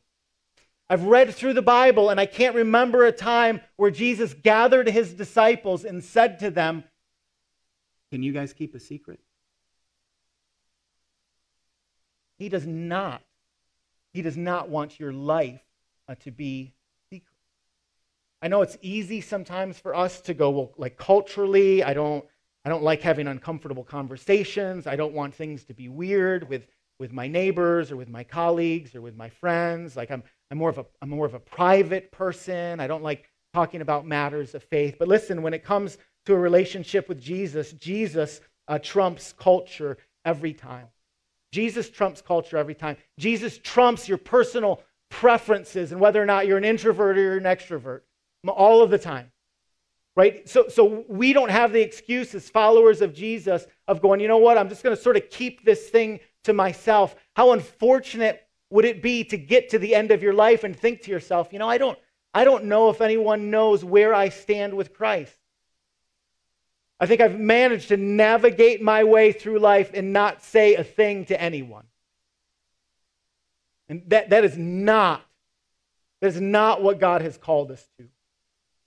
I've 0.89 1.03
read 1.03 1.33
through 1.33 1.53
the 1.53 1.61
Bible 1.61 2.09
and 2.09 2.19
I 2.19 2.25
can't 2.25 2.55
remember 2.55 3.05
a 3.05 3.13
time 3.13 3.61
where 3.77 3.91
Jesus 3.91 4.33
gathered 4.33 4.89
his 4.89 5.13
disciples 5.13 5.85
and 5.85 6.03
said 6.03 6.39
to 6.39 6.51
them, 6.51 6.83
Can 8.11 8.23
you 8.23 8.33
guys 8.33 8.51
keep 8.51 8.75
a 8.75 8.79
secret? 8.79 9.21
He 12.37 12.49
does 12.49 12.67
not. 12.67 13.21
He 14.11 14.21
does 14.21 14.35
not 14.35 14.67
want 14.67 14.99
your 14.99 15.13
life 15.13 15.61
uh, 16.09 16.15
to 16.23 16.31
be. 16.31 16.73
I 18.41 18.47
know 18.47 18.61
it's 18.61 18.77
easy 18.81 19.21
sometimes 19.21 19.77
for 19.77 19.95
us 19.95 20.21
to 20.21 20.33
go, 20.33 20.49
well, 20.49 20.73
like 20.77 20.97
culturally, 20.97 21.83
I 21.83 21.93
don't, 21.93 22.25
I 22.65 22.69
don't 22.69 22.83
like 22.83 23.01
having 23.01 23.27
uncomfortable 23.27 23.83
conversations. 23.83 24.87
I 24.87 24.95
don't 24.95 25.13
want 25.13 25.35
things 25.35 25.63
to 25.65 25.73
be 25.73 25.89
weird 25.89 26.49
with 26.49 26.67
with 27.01 27.11
my 27.11 27.27
neighbors 27.27 27.91
or 27.91 27.97
with 27.97 28.09
my 28.09 28.23
colleagues 28.23 28.93
or 28.93 29.01
with 29.01 29.15
my 29.15 29.27
friends. 29.27 29.97
Like 29.97 30.11
I'm, 30.11 30.21
I'm, 30.51 30.59
more 30.59 30.69
of 30.69 30.77
a, 30.77 30.85
I'm 31.01 31.09
more 31.09 31.25
of 31.25 31.33
a 31.33 31.39
private 31.39 32.11
person. 32.11 32.79
I 32.79 32.85
don't 32.85 33.01
like 33.01 33.27
talking 33.55 33.81
about 33.81 34.05
matters 34.05 34.53
of 34.53 34.63
faith. 34.63 34.97
But 34.99 35.07
listen, 35.07 35.41
when 35.41 35.55
it 35.55 35.63
comes 35.63 35.97
to 36.27 36.35
a 36.35 36.37
relationship 36.37 37.09
with 37.09 37.19
Jesus, 37.19 37.71
Jesus 37.73 38.39
uh, 38.67 38.77
trumps 38.77 39.33
culture 39.33 39.97
every 40.25 40.53
time. 40.53 40.89
Jesus 41.51 41.89
trumps 41.89 42.21
culture 42.21 42.57
every 42.57 42.75
time. 42.75 42.97
Jesus 43.17 43.57
trumps 43.57 44.07
your 44.07 44.19
personal 44.19 44.83
preferences 45.09 45.91
and 45.91 45.99
whether 45.99 46.21
or 46.21 46.27
not 46.27 46.45
you're 46.45 46.59
an 46.59 46.63
introvert 46.63 47.17
or 47.17 47.21
you're 47.21 47.37
an 47.37 47.45
extrovert 47.45 48.01
all 48.49 48.81
of 48.81 48.89
the 48.89 48.97
time. 48.97 49.31
Right? 50.15 50.47
So, 50.47 50.67
so 50.67 51.05
we 51.07 51.31
don't 51.31 51.51
have 51.51 51.71
the 51.71 51.81
excuse 51.81 52.35
as 52.35 52.49
followers 52.49 53.01
of 53.01 53.13
Jesus 53.13 53.65
of 53.87 54.01
going, 54.01 54.19
you 54.19 54.27
know 54.27 54.39
what, 54.39 54.57
I'm 54.57 54.69
just 54.69 54.83
going 54.83 54.95
to 54.95 55.01
sort 55.01 55.15
of 55.15 55.29
keep 55.29 55.63
this 55.63 55.89
thing 55.89 56.19
to 56.43 56.53
myself, 56.53 57.15
how 57.35 57.51
unfortunate 57.51 58.41
would 58.69 58.85
it 58.85 59.01
be 59.01 59.23
to 59.25 59.37
get 59.37 59.69
to 59.69 59.79
the 59.79 59.93
end 59.95 60.11
of 60.11 60.23
your 60.23 60.33
life 60.33 60.63
and 60.63 60.75
think 60.75 61.03
to 61.03 61.11
yourself, 61.11 61.53
you 61.53 61.59
know, 61.59 61.69
I 61.69 61.77
don't, 61.77 61.97
I 62.33 62.43
don't 62.43 62.65
know 62.65 62.89
if 62.89 63.01
anyone 63.01 63.51
knows 63.51 63.83
where 63.83 64.13
I 64.13 64.29
stand 64.29 64.73
with 64.73 64.93
Christ. 64.93 65.35
I 66.99 67.05
think 67.05 67.19
I've 67.19 67.39
managed 67.39 67.89
to 67.89 67.97
navigate 67.97 68.81
my 68.81 69.03
way 69.03 69.31
through 69.31 69.59
life 69.59 69.91
and 69.93 70.13
not 70.13 70.43
say 70.43 70.75
a 70.75 70.83
thing 70.83 71.25
to 71.25 71.41
anyone. 71.41 71.85
And 73.89 74.03
that, 74.07 74.29
that 74.29 74.45
is 74.45 74.57
not, 74.57 75.25
that 76.21 76.27
is 76.27 76.39
not 76.39 76.81
what 76.81 76.99
God 76.99 77.21
has 77.21 77.37
called 77.37 77.71
us 77.71 77.85
to. 77.97 78.07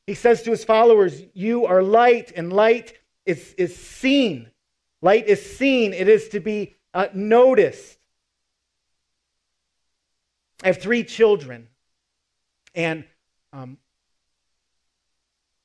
He 0.06 0.14
says 0.14 0.42
to 0.42 0.50
his 0.50 0.64
followers, 0.64 1.22
You 1.32 1.66
are 1.66 1.82
light, 1.82 2.32
and 2.36 2.52
light 2.52 2.94
is, 3.24 3.54
is 3.56 3.74
seen. 3.74 4.50
Light 5.00 5.26
is 5.26 5.44
seen, 5.56 5.92
it 5.92 6.08
is 6.08 6.28
to 6.30 6.40
be 6.40 6.74
uh, 6.92 7.08
noticed. 7.12 7.98
I 10.62 10.68
have 10.68 10.78
three 10.78 11.04
children, 11.04 11.68
and 12.74 13.04
um, 13.52 13.76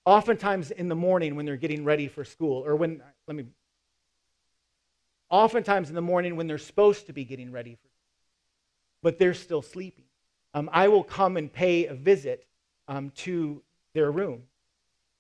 oftentimes 0.06 0.72
in 0.72 0.90
the 0.90 0.96
morning 0.96 1.36
when 1.36 1.46
they're 1.46 1.56
getting 1.56 1.86
ready 1.86 2.08
for 2.08 2.26
school, 2.26 2.66
or 2.66 2.76
when, 2.76 3.02
let 3.28 3.36
me, 3.38 3.46
oftentimes 5.30 5.90
in 5.90 5.96
the 5.96 6.02
morning 6.02 6.36
when 6.36 6.48
they're 6.48 6.58
supposed 6.58 7.08
to 7.08 7.14
be 7.14 7.24
getting 7.24 7.52
ready 7.52 7.76
for 7.76 7.90
but 9.02 9.18
they're 9.18 9.34
still 9.34 9.62
sleeping. 9.62 10.06
Um, 10.54 10.70
I 10.72 10.88
will 10.88 11.04
come 11.04 11.38
and 11.38 11.52
pay 11.52 11.86
a 11.86 11.94
visit 11.94 12.46
um, 12.88 13.12
to 13.18 13.62
their 14.00 14.12
room, 14.12 14.44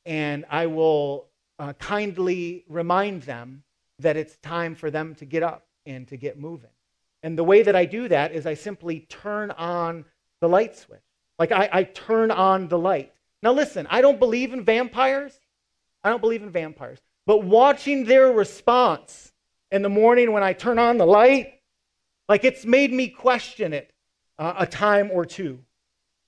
and 0.05 0.45
I 0.49 0.67
will 0.67 1.27
uh, 1.59 1.73
kindly 1.73 2.63
remind 2.69 3.23
them 3.23 3.63
that 3.99 4.15
it's 4.15 4.37
time 4.37 4.73
for 4.73 4.89
them 4.89 5.15
to 5.15 5.25
get 5.25 5.43
up 5.43 5.67
and 5.85 6.07
to 6.07 6.15
get 6.15 6.39
moving. 6.39 6.69
And 7.21 7.37
the 7.37 7.43
way 7.43 7.61
that 7.63 7.75
I 7.75 7.83
do 7.83 8.07
that 8.07 8.31
is 8.31 8.45
I 8.45 8.53
simply 8.53 9.01
turn 9.01 9.51
on 9.51 10.05
the 10.39 10.47
light 10.47 10.77
switch. 10.77 11.01
Like 11.37 11.51
I, 11.51 11.69
I 11.71 11.83
turn 11.83 12.31
on 12.31 12.69
the 12.69 12.77
light. 12.77 13.11
Now, 13.43 13.51
listen, 13.51 13.85
I 13.89 13.99
don't 13.99 14.19
believe 14.19 14.53
in 14.53 14.63
vampires. 14.63 15.37
I 16.01 16.09
don't 16.09 16.21
believe 16.21 16.43
in 16.43 16.49
vampires. 16.49 16.99
But 17.25 17.43
watching 17.43 18.05
their 18.05 18.31
response 18.31 19.33
in 19.71 19.81
the 19.81 19.89
morning 19.89 20.31
when 20.31 20.43
I 20.43 20.53
turn 20.53 20.79
on 20.79 20.97
the 20.97 21.05
light 21.05 21.59
like 22.29 22.45
it's 22.45 22.63
made 22.63 22.93
me 22.93 23.09
question 23.09 23.73
it 23.73 23.91
uh, 24.37 24.53
a 24.59 24.67
time 24.67 25.09
or 25.11 25.25
two, 25.25 25.59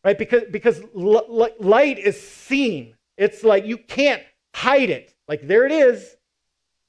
right? 0.03 0.17
Because, 0.17 0.43
because 0.51 0.81
light 0.93 1.99
is 1.99 2.19
seen. 2.19 2.95
It's 3.17 3.43
like 3.43 3.65
you 3.65 3.77
can't 3.77 4.23
hide 4.55 4.89
it. 4.89 5.13
Like 5.27 5.47
there 5.47 5.65
it 5.65 5.71
is. 5.71 6.15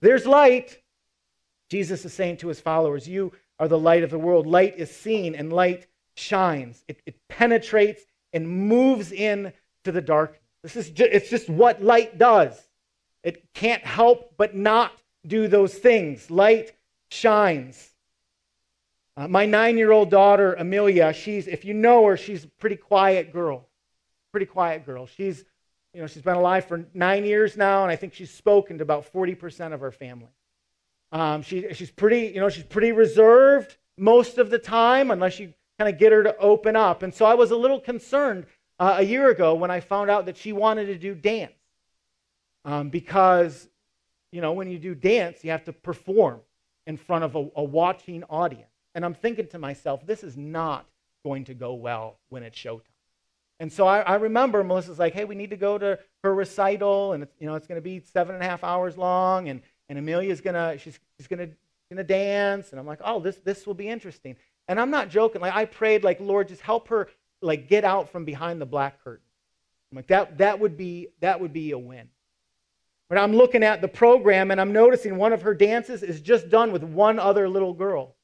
There's 0.00 0.26
light. 0.26 0.78
Jesus 1.70 2.04
is 2.04 2.12
saying 2.12 2.38
to 2.38 2.48
his 2.48 2.60
followers, 2.60 3.08
You 3.08 3.32
are 3.58 3.68
the 3.68 3.78
light 3.78 4.02
of 4.02 4.10
the 4.10 4.18
world. 4.18 4.46
Light 4.46 4.74
is 4.76 4.90
seen 4.90 5.34
and 5.34 5.52
light 5.52 5.86
shines. 6.16 6.84
It, 6.88 7.00
it 7.06 7.16
penetrates 7.28 8.02
and 8.32 8.48
moves 8.48 9.12
in 9.12 9.52
to 9.84 9.92
the 9.92 10.00
darkness. 10.00 10.40
This 10.62 10.76
is 10.76 10.90
ju- 10.90 11.08
it's 11.10 11.30
just 11.30 11.48
what 11.48 11.82
light 11.82 12.18
does. 12.18 12.68
It 13.22 13.52
can't 13.54 13.82
help 13.84 14.34
but 14.36 14.54
not 14.54 14.92
do 15.26 15.48
those 15.48 15.74
things. 15.74 16.30
Light 16.30 16.72
shines. 17.10 17.91
Uh, 19.16 19.28
my 19.28 19.44
nine 19.44 19.76
year 19.76 19.92
old 19.92 20.10
daughter, 20.10 20.54
Amelia, 20.54 21.12
she's, 21.12 21.46
if 21.46 21.64
you 21.64 21.74
know 21.74 22.06
her, 22.06 22.16
she's 22.16 22.44
a 22.44 22.48
pretty 22.48 22.76
quiet 22.76 23.32
girl. 23.32 23.68
Pretty 24.30 24.46
quiet 24.46 24.86
girl. 24.86 25.06
She's, 25.06 25.44
you 25.92 26.00
know, 26.00 26.06
she's 26.06 26.22
been 26.22 26.36
alive 26.36 26.64
for 26.64 26.86
nine 26.94 27.24
years 27.24 27.56
now, 27.56 27.82
and 27.82 27.92
I 27.92 27.96
think 27.96 28.14
she's 28.14 28.30
spoken 28.30 28.78
to 28.78 28.82
about 28.82 29.12
40% 29.12 29.74
of 29.74 29.80
her 29.80 29.92
family. 29.92 30.30
Um, 31.12 31.42
she, 31.42 31.74
she's 31.74 31.90
pretty, 31.90 32.32
you 32.34 32.40
know, 32.40 32.48
she's 32.48 32.64
pretty 32.64 32.92
reserved 32.92 33.76
most 33.98 34.38
of 34.38 34.48
the 34.48 34.58
time, 34.58 35.10
unless 35.10 35.38
you 35.38 35.52
kind 35.78 35.92
of 35.92 36.00
get 36.00 36.12
her 36.12 36.22
to 36.22 36.36
open 36.38 36.74
up. 36.74 37.02
And 37.02 37.12
so 37.12 37.26
I 37.26 37.34
was 37.34 37.50
a 37.50 37.56
little 37.56 37.80
concerned 37.80 38.46
uh, 38.78 38.96
a 38.98 39.02
year 39.02 39.30
ago 39.30 39.54
when 39.54 39.70
I 39.70 39.80
found 39.80 40.08
out 40.10 40.24
that 40.26 40.38
she 40.38 40.52
wanted 40.54 40.86
to 40.86 40.96
do 40.96 41.14
dance. 41.14 41.52
Um, 42.64 42.88
because, 42.88 43.68
you 44.30 44.40
know, 44.40 44.54
when 44.54 44.70
you 44.70 44.78
do 44.78 44.94
dance, 44.94 45.44
you 45.44 45.50
have 45.50 45.64
to 45.64 45.72
perform 45.72 46.40
in 46.86 46.96
front 46.96 47.24
of 47.24 47.36
a, 47.36 47.46
a 47.56 47.62
watching 47.62 48.24
audience. 48.24 48.71
And 48.94 49.04
I'm 49.04 49.14
thinking 49.14 49.46
to 49.48 49.58
myself, 49.58 50.06
this 50.06 50.22
is 50.22 50.36
not 50.36 50.86
going 51.24 51.44
to 51.44 51.54
go 51.54 51.74
well 51.74 52.18
when 52.28 52.42
it's 52.42 52.58
showtime. 52.58 52.82
And 53.60 53.72
so 53.72 53.86
I, 53.86 54.00
I 54.00 54.14
remember 54.16 54.64
Melissa's 54.64 54.98
like, 54.98 55.14
hey, 55.14 55.24
we 55.24 55.34
need 55.34 55.50
to 55.50 55.56
go 55.56 55.78
to 55.78 55.98
her 56.24 56.34
recital, 56.34 57.12
and 57.12 57.22
it's, 57.22 57.34
you 57.38 57.46
know, 57.46 57.54
it's 57.54 57.66
going 57.66 57.76
to 57.76 57.82
be 57.82 58.00
seven 58.00 58.34
and 58.34 58.42
a 58.42 58.46
half 58.46 58.64
hours 58.64 58.98
long, 58.98 59.48
and, 59.48 59.62
and 59.88 59.98
Amelia's 59.98 60.40
going 60.40 60.54
to, 60.54 60.78
she's, 60.78 60.98
she's 61.16 61.28
going 61.28 61.48
to 61.50 61.54
gonna 61.92 62.04
dance. 62.04 62.70
And 62.70 62.80
I'm 62.80 62.86
like, 62.86 63.00
oh, 63.04 63.20
this, 63.20 63.36
this 63.36 63.66
will 63.66 63.74
be 63.74 63.88
interesting. 63.88 64.36
And 64.68 64.80
I'm 64.80 64.90
not 64.90 65.10
joking. 65.10 65.40
Like, 65.40 65.54
I 65.54 65.64
prayed, 65.64 66.04
like, 66.04 66.20
Lord, 66.20 66.48
just 66.48 66.62
help 66.62 66.88
her, 66.88 67.08
like, 67.40 67.68
get 67.68 67.84
out 67.84 68.10
from 68.10 68.24
behind 68.24 68.60
the 68.60 68.66
black 68.66 69.02
curtain. 69.02 69.24
I'm 69.90 69.96
like, 69.96 70.06
that, 70.08 70.38
that, 70.38 70.60
would 70.60 70.76
be, 70.76 71.08
that 71.20 71.40
would 71.40 71.52
be 71.52 71.72
a 71.72 71.78
win. 71.78 72.08
But 73.08 73.18
I'm 73.18 73.34
looking 73.34 73.62
at 73.62 73.82
the 73.82 73.88
program, 73.88 74.50
and 74.50 74.60
I'm 74.60 74.72
noticing 74.72 75.16
one 75.16 75.32
of 75.32 75.42
her 75.42 75.54
dances 75.54 76.02
is 76.02 76.20
just 76.20 76.48
done 76.48 76.72
with 76.72 76.82
one 76.82 77.18
other 77.18 77.48
little 77.48 77.74
girl. 77.74 78.14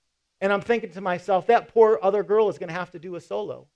And 0.41 0.53
I'm 0.53 0.61
thinking 0.61 0.91
to 0.93 1.01
myself, 1.01 1.47
that 1.49 1.73
poor 1.73 1.99
other 2.03 2.23
girl 2.23 2.49
is 2.49 2.59
going 2.59 2.69
to 2.69 2.75
have 2.75 2.91
to 2.93 2.99
do 2.99 3.17
a 3.17 3.21
solo. 3.21 3.67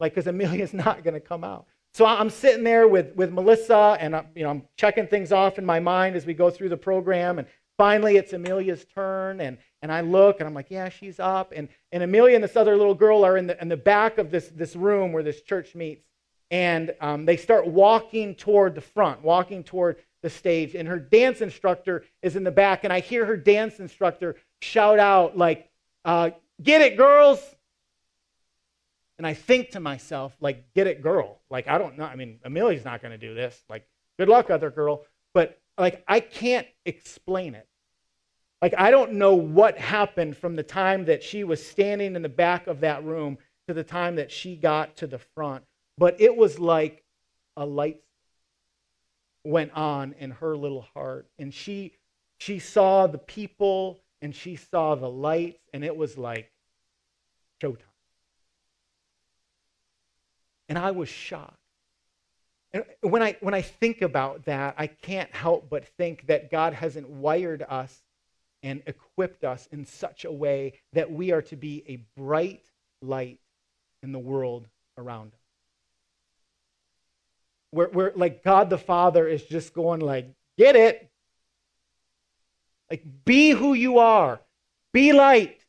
Like, 0.00 0.14
because 0.14 0.26
Amelia's 0.26 0.74
not 0.74 1.04
going 1.04 1.14
to 1.14 1.20
come 1.20 1.44
out. 1.44 1.66
So 1.92 2.04
I'm 2.04 2.30
sitting 2.30 2.64
there 2.64 2.88
with, 2.88 3.14
with 3.14 3.32
Melissa, 3.32 3.96
and 4.00 4.16
I'm, 4.16 4.26
you 4.34 4.42
know, 4.42 4.50
I'm 4.50 4.62
checking 4.76 5.06
things 5.06 5.30
off 5.30 5.58
in 5.58 5.64
my 5.64 5.78
mind 5.78 6.16
as 6.16 6.26
we 6.26 6.34
go 6.34 6.50
through 6.50 6.70
the 6.70 6.76
program. 6.76 7.38
And 7.38 7.46
finally, 7.78 8.16
it's 8.16 8.32
Amelia's 8.32 8.84
turn. 8.92 9.40
And, 9.40 9.58
and 9.80 9.92
I 9.92 10.00
look, 10.00 10.40
and 10.40 10.48
I'm 10.48 10.54
like, 10.54 10.70
yeah, 10.70 10.88
she's 10.88 11.20
up. 11.20 11.52
And, 11.54 11.68
and 11.92 12.02
Amelia 12.02 12.34
and 12.34 12.42
this 12.42 12.56
other 12.56 12.76
little 12.76 12.96
girl 12.96 13.24
are 13.24 13.36
in 13.36 13.46
the, 13.46 13.60
in 13.62 13.68
the 13.68 13.76
back 13.76 14.18
of 14.18 14.32
this, 14.32 14.48
this 14.48 14.74
room 14.74 15.12
where 15.12 15.22
this 15.22 15.42
church 15.42 15.76
meets. 15.76 16.04
And 16.50 16.92
um, 17.00 17.26
they 17.26 17.36
start 17.36 17.66
walking 17.66 18.34
toward 18.34 18.74
the 18.74 18.80
front, 18.80 19.22
walking 19.22 19.62
toward 19.62 19.98
the 20.22 20.30
stage. 20.30 20.74
And 20.74 20.88
her 20.88 20.98
dance 20.98 21.42
instructor 21.42 22.04
is 22.22 22.34
in 22.34 22.42
the 22.42 22.50
back. 22.50 22.82
And 22.82 22.92
I 22.92 22.98
hear 22.98 23.24
her 23.24 23.36
dance 23.36 23.78
instructor 23.78 24.34
shout 24.60 24.98
out, 24.98 25.38
like, 25.38 25.70
uh, 26.04 26.30
get 26.62 26.82
it, 26.82 26.96
girls. 26.96 27.40
And 29.16 29.26
I 29.26 29.34
think 29.34 29.70
to 29.70 29.80
myself, 29.80 30.36
like, 30.40 30.74
get 30.74 30.86
it, 30.86 31.02
girl. 31.02 31.40
Like, 31.48 31.68
I 31.68 31.78
don't 31.78 31.96
know. 31.96 32.04
I 32.04 32.16
mean, 32.16 32.40
Amelia's 32.44 32.84
not 32.84 33.00
going 33.00 33.12
to 33.12 33.18
do 33.18 33.34
this. 33.34 33.62
Like, 33.68 33.86
good 34.18 34.28
luck, 34.28 34.50
other 34.50 34.70
girl. 34.70 35.04
But, 35.32 35.60
like, 35.78 36.02
I 36.08 36.20
can't 36.20 36.66
explain 36.84 37.54
it. 37.54 37.68
Like, 38.60 38.74
I 38.76 38.90
don't 38.90 39.12
know 39.12 39.34
what 39.34 39.78
happened 39.78 40.36
from 40.36 40.56
the 40.56 40.62
time 40.62 41.04
that 41.04 41.22
she 41.22 41.44
was 41.44 41.64
standing 41.64 42.16
in 42.16 42.22
the 42.22 42.28
back 42.28 42.66
of 42.66 42.80
that 42.80 43.04
room 43.04 43.38
to 43.68 43.74
the 43.74 43.84
time 43.84 44.16
that 44.16 44.32
she 44.32 44.56
got 44.56 44.96
to 44.96 45.06
the 45.06 45.18
front. 45.18 45.64
But 45.96 46.20
it 46.20 46.36
was 46.36 46.58
like 46.58 47.04
a 47.56 47.64
light 47.64 48.00
went 49.44 49.72
on 49.74 50.14
in 50.18 50.32
her 50.32 50.56
little 50.56 50.82
heart. 50.94 51.28
And 51.38 51.54
she, 51.54 51.92
she 52.38 52.58
saw 52.58 53.06
the 53.06 53.18
people 53.18 54.00
and 54.24 54.34
she 54.34 54.56
saw 54.56 54.94
the 54.94 55.08
lights, 55.08 55.60
and 55.74 55.84
it 55.84 55.94
was 55.94 56.16
like 56.16 56.50
showtime. 57.62 57.76
And 60.66 60.78
I 60.78 60.92
was 60.92 61.10
shocked. 61.10 61.58
And 62.72 62.84
when 63.02 63.22
I, 63.22 63.36
when 63.40 63.52
I 63.52 63.60
think 63.60 64.00
about 64.00 64.46
that, 64.46 64.76
I 64.78 64.86
can't 64.86 65.30
help 65.34 65.68
but 65.68 65.86
think 65.98 66.26
that 66.28 66.50
God 66.50 66.72
hasn't 66.72 67.10
wired 67.10 67.66
us 67.68 68.02
and 68.62 68.82
equipped 68.86 69.44
us 69.44 69.68
in 69.70 69.84
such 69.84 70.24
a 70.24 70.32
way 70.32 70.72
that 70.94 71.12
we 71.12 71.30
are 71.30 71.42
to 71.42 71.56
be 71.56 71.84
a 71.86 71.96
bright 72.18 72.64
light 73.02 73.40
in 74.02 74.12
the 74.12 74.18
world 74.18 74.66
around 74.96 75.34
us. 75.34 75.40
Where, 77.72 77.88
where 77.88 78.12
like 78.16 78.42
God 78.42 78.70
the 78.70 78.78
Father 78.78 79.28
is 79.28 79.44
just 79.44 79.74
going 79.74 80.00
like, 80.00 80.30
get 80.56 80.76
it, 80.76 81.10
like, 82.94 83.24
be 83.24 83.50
who 83.50 83.74
you 83.74 83.98
are. 83.98 84.40
Be 84.92 85.12
light. 85.12 85.64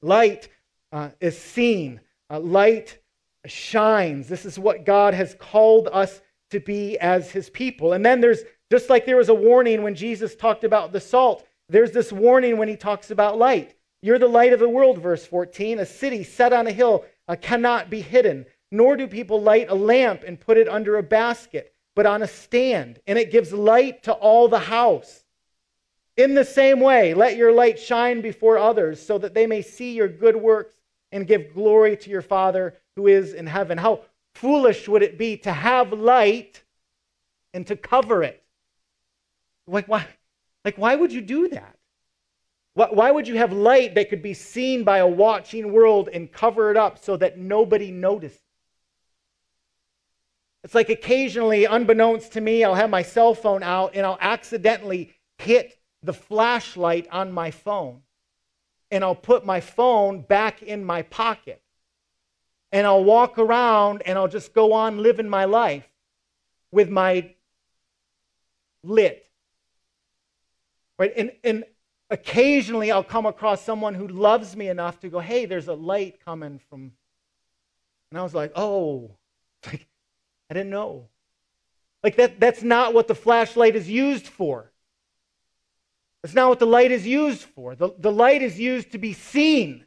Light 0.00 0.48
uh, 0.92 1.10
is 1.20 1.36
seen. 1.36 2.00
Uh, 2.30 2.38
light 2.38 2.98
shines. 3.46 4.28
This 4.28 4.44
is 4.44 4.58
what 4.58 4.84
God 4.84 5.12
has 5.14 5.34
called 5.34 5.88
us 5.92 6.20
to 6.50 6.60
be 6.60 6.96
as 6.98 7.30
his 7.32 7.50
people. 7.50 7.94
And 7.94 8.06
then 8.06 8.20
there's, 8.20 8.42
just 8.70 8.88
like 8.88 9.06
there 9.06 9.16
was 9.16 9.28
a 9.28 9.34
warning 9.34 9.82
when 9.82 9.96
Jesus 9.96 10.36
talked 10.36 10.62
about 10.62 10.92
the 10.92 11.00
salt, 11.00 11.44
there's 11.68 11.90
this 11.90 12.12
warning 12.12 12.58
when 12.58 12.68
he 12.68 12.76
talks 12.76 13.10
about 13.10 13.38
light. 13.38 13.74
You're 14.00 14.18
the 14.18 14.28
light 14.28 14.52
of 14.52 14.60
the 14.60 14.68
world, 14.68 14.98
verse 14.98 15.26
14. 15.26 15.80
A 15.80 15.86
city 15.86 16.22
set 16.22 16.52
on 16.52 16.68
a 16.68 16.72
hill 16.72 17.04
uh, 17.26 17.36
cannot 17.40 17.90
be 17.90 18.00
hidden, 18.00 18.46
nor 18.70 18.96
do 18.96 19.08
people 19.08 19.42
light 19.42 19.68
a 19.68 19.74
lamp 19.74 20.22
and 20.24 20.40
put 20.40 20.56
it 20.56 20.68
under 20.68 20.96
a 20.96 21.02
basket, 21.02 21.74
but 21.96 22.06
on 22.06 22.22
a 22.22 22.28
stand, 22.28 23.00
and 23.08 23.18
it 23.18 23.32
gives 23.32 23.52
light 23.52 24.04
to 24.04 24.12
all 24.12 24.46
the 24.46 24.60
house. 24.60 25.19
In 26.16 26.34
the 26.34 26.44
same 26.44 26.80
way, 26.80 27.14
let 27.14 27.36
your 27.36 27.52
light 27.52 27.78
shine 27.78 28.20
before 28.20 28.58
others 28.58 29.04
so 29.04 29.18
that 29.18 29.34
they 29.34 29.46
may 29.46 29.62
see 29.62 29.92
your 29.92 30.08
good 30.08 30.36
works 30.36 30.74
and 31.12 31.26
give 31.26 31.54
glory 31.54 31.96
to 31.96 32.10
your 32.10 32.22
Father 32.22 32.76
who 32.96 33.06
is 33.06 33.32
in 33.34 33.46
heaven. 33.46 33.78
How 33.78 34.02
foolish 34.34 34.88
would 34.88 35.02
it 35.02 35.18
be 35.18 35.36
to 35.38 35.52
have 35.52 35.92
light 35.92 36.62
and 37.54 37.66
to 37.66 37.76
cover 37.76 38.22
it? 38.22 38.42
Like, 39.66 39.86
why, 39.86 40.06
like, 40.64 40.76
why 40.76 40.94
would 40.94 41.12
you 41.12 41.20
do 41.20 41.48
that? 41.48 41.76
Why 42.74 43.10
would 43.10 43.26
you 43.26 43.36
have 43.36 43.52
light 43.52 43.94
that 43.96 44.10
could 44.10 44.22
be 44.22 44.32
seen 44.32 44.84
by 44.84 44.98
a 44.98 45.06
watching 45.06 45.72
world 45.72 46.08
and 46.12 46.30
cover 46.30 46.70
it 46.70 46.76
up 46.76 46.98
so 46.98 47.16
that 47.16 47.36
nobody 47.36 47.90
notices? 47.90 48.40
It's 50.62 50.74
like 50.74 50.88
occasionally, 50.88 51.64
unbeknownst 51.64 52.32
to 52.32 52.40
me, 52.40 52.64
I'll 52.64 52.74
have 52.74 52.90
my 52.90 53.02
cell 53.02 53.34
phone 53.34 53.62
out 53.62 53.94
and 53.94 54.06
I'll 54.06 54.18
accidentally 54.20 55.14
hit 55.38 55.79
the 56.02 56.12
flashlight 56.12 57.06
on 57.10 57.32
my 57.32 57.50
phone. 57.50 58.02
And 58.90 59.04
I'll 59.04 59.14
put 59.14 59.44
my 59.44 59.60
phone 59.60 60.22
back 60.22 60.62
in 60.62 60.84
my 60.84 61.02
pocket. 61.02 61.62
And 62.72 62.86
I'll 62.86 63.04
walk 63.04 63.38
around 63.38 64.02
and 64.06 64.18
I'll 64.18 64.28
just 64.28 64.52
go 64.54 64.72
on 64.72 65.02
living 65.02 65.28
my 65.28 65.44
life 65.44 65.88
with 66.70 66.88
my 66.88 67.34
lit. 68.82 69.26
Right? 70.98 71.12
And, 71.16 71.32
and 71.42 71.64
occasionally 72.10 72.90
I'll 72.90 73.04
come 73.04 73.26
across 73.26 73.62
someone 73.62 73.94
who 73.94 74.06
loves 74.06 74.56
me 74.56 74.68
enough 74.68 75.00
to 75.00 75.08
go, 75.08 75.20
hey, 75.20 75.46
there's 75.46 75.68
a 75.68 75.74
light 75.74 76.24
coming 76.24 76.60
from. 76.68 76.92
And 78.10 78.18
I 78.18 78.22
was 78.22 78.34
like, 78.34 78.52
oh, 78.56 79.12
like, 79.66 79.86
I 80.48 80.54
didn't 80.54 80.70
know. 80.70 81.08
Like 82.02 82.16
that, 82.16 82.40
that's 82.40 82.62
not 82.62 82.94
what 82.94 83.08
the 83.08 83.14
flashlight 83.14 83.76
is 83.76 83.88
used 83.88 84.26
for. 84.26 84.69
That's 86.22 86.34
not 86.34 86.48
what 86.48 86.58
the 86.58 86.66
light 86.66 86.90
is 86.90 87.06
used 87.06 87.42
for. 87.42 87.74
The, 87.74 87.90
the 87.98 88.12
light 88.12 88.42
is 88.42 88.58
used 88.58 88.92
to 88.92 88.98
be 88.98 89.12
seen. 89.12 89.84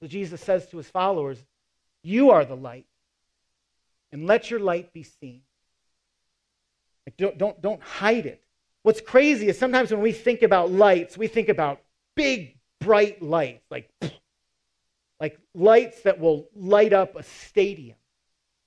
So 0.00 0.06
Jesus 0.06 0.40
says 0.40 0.68
to 0.68 0.76
his 0.76 0.88
followers, 0.88 1.38
You 2.02 2.30
are 2.30 2.44
the 2.44 2.56
light, 2.56 2.86
and 4.12 4.26
let 4.26 4.50
your 4.50 4.60
light 4.60 4.92
be 4.92 5.02
seen. 5.02 5.42
Like 7.06 7.16
don't, 7.16 7.36
don't, 7.38 7.60
don't 7.60 7.82
hide 7.82 8.26
it. 8.26 8.42
What's 8.82 9.00
crazy 9.00 9.48
is 9.48 9.58
sometimes 9.58 9.90
when 9.90 10.00
we 10.00 10.12
think 10.12 10.42
about 10.42 10.70
lights, 10.70 11.18
we 11.18 11.26
think 11.26 11.48
about 11.48 11.80
big, 12.14 12.56
bright 12.78 13.20
lights, 13.20 13.64
like, 13.70 13.90
like 15.18 15.38
lights 15.54 16.02
that 16.02 16.18
will 16.18 16.48
light 16.54 16.92
up 16.92 17.16
a 17.16 17.22
stadium. 17.22 17.96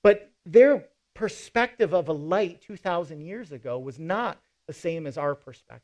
But 0.02 0.30
their 0.46 0.84
perspective 1.14 1.94
of 1.94 2.08
a 2.08 2.12
light 2.12 2.62
2,000 2.62 3.22
years 3.22 3.50
ago 3.50 3.78
was 3.78 3.98
not 3.98 4.38
the 4.66 4.72
same 4.72 5.06
as 5.06 5.18
our 5.18 5.34
perspective. 5.34 5.82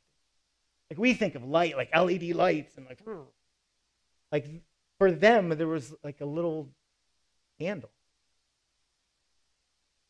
Like 0.91 0.99
we 0.99 1.15
think 1.15 1.35
of 1.35 1.45
light 1.45 1.77
like 1.77 1.95
LED 1.95 2.35
lights 2.35 2.77
and 2.77 2.87
like, 2.87 3.01
like 4.33 4.47
for 4.99 5.13
them, 5.13 5.51
there 5.51 5.69
was 5.69 5.95
like 6.03 6.21
a 6.21 6.27
little 6.27 6.69
candle. 7.59 7.91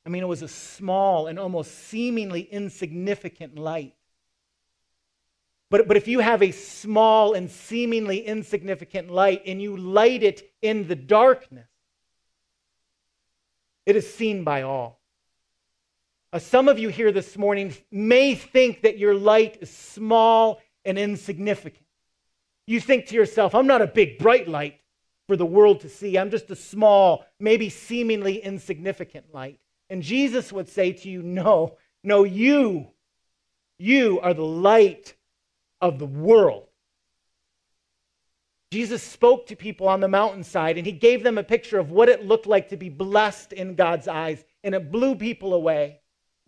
I 0.06 0.08
mean, 0.08 0.22
it 0.22 0.26
was 0.26 0.42
a 0.42 0.48
small 0.48 1.26
and 1.26 1.38
almost 1.38 1.72
seemingly 1.88 2.40
insignificant 2.40 3.58
light. 3.58 3.94
But, 5.70 5.86
but 5.86 5.96
if 5.96 6.08
you 6.08 6.20
have 6.20 6.42
a 6.42 6.50
small 6.50 7.34
and 7.34 7.50
seemingly 7.50 8.26
insignificant 8.26 9.10
light 9.10 9.42
and 9.46 9.62
you 9.62 9.76
light 9.76 10.22
it 10.22 10.50
in 10.62 10.88
the 10.88 10.96
darkness, 10.96 11.68
it 13.86 13.94
is 13.94 14.12
seen 14.12 14.42
by 14.42 14.62
all. 14.62 14.99
Uh, 16.32 16.38
some 16.38 16.68
of 16.68 16.78
you 16.78 16.88
here 16.88 17.10
this 17.10 17.36
morning 17.36 17.74
may 17.90 18.36
think 18.36 18.82
that 18.82 18.98
your 18.98 19.14
light 19.14 19.58
is 19.60 19.70
small 19.70 20.60
and 20.84 20.96
insignificant. 20.96 21.84
You 22.68 22.80
think 22.80 23.06
to 23.06 23.16
yourself, 23.16 23.52
I'm 23.52 23.66
not 23.66 23.82
a 23.82 23.86
big, 23.88 24.18
bright 24.18 24.46
light 24.46 24.80
for 25.26 25.34
the 25.34 25.46
world 25.46 25.80
to 25.80 25.88
see. 25.88 26.16
I'm 26.16 26.30
just 26.30 26.48
a 26.50 26.56
small, 26.56 27.24
maybe 27.40 27.68
seemingly 27.68 28.36
insignificant 28.36 29.34
light. 29.34 29.58
And 29.88 30.04
Jesus 30.04 30.52
would 30.52 30.68
say 30.68 30.92
to 30.92 31.10
you, 31.10 31.20
No, 31.20 31.76
no, 32.04 32.22
you, 32.22 32.86
you 33.80 34.20
are 34.20 34.34
the 34.34 34.44
light 34.44 35.16
of 35.80 35.98
the 35.98 36.06
world. 36.06 36.68
Jesus 38.70 39.02
spoke 39.02 39.48
to 39.48 39.56
people 39.56 39.88
on 39.88 39.98
the 39.98 40.06
mountainside 40.06 40.78
and 40.78 40.86
he 40.86 40.92
gave 40.92 41.24
them 41.24 41.38
a 41.38 41.42
picture 41.42 41.80
of 41.80 41.90
what 41.90 42.08
it 42.08 42.24
looked 42.24 42.46
like 42.46 42.68
to 42.68 42.76
be 42.76 42.88
blessed 42.88 43.52
in 43.52 43.74
God's 43.74 44.06
eyes, 44.06 44.44
and 44.62 44.76
it 44.76 44.92
blew 44.92 45.16
people 45.16 45.54
away 45.54 45.99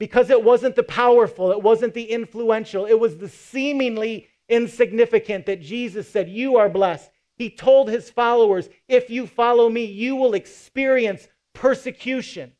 because 0.02 0.30
it 0.30 0.42
wasn't 0.42 0.74
the 0.74 0.82
powerful, 0.82 1.52
it 1.52 1.62
wasn't 1.62 1.94
the 1.94 2.02
influential, 2.02 2.86
it 2.86 2.98
was 2.98 3.18
the 3.18 3.28
seemingly 3.28 4.26
insignificant 4.48 5.46
that 5.46 5.60
Jesus 5.60 6.10
said, 6.10 6.28
You 6.28 6.56
are 6.56 6.68
blessed. 6.68 7.08
He 7.36 7.48
told 7.48 7.88
his 7.88 8.10
followers, 8.10 8.68
If 8.88 9.10
you 9.10 9.28
follow 9.28 9.68
me, 9.68 9.84
you 9.84 10.16
will 10.16 10.34
experience 10.34 11.28
persecution. 11.52 12.50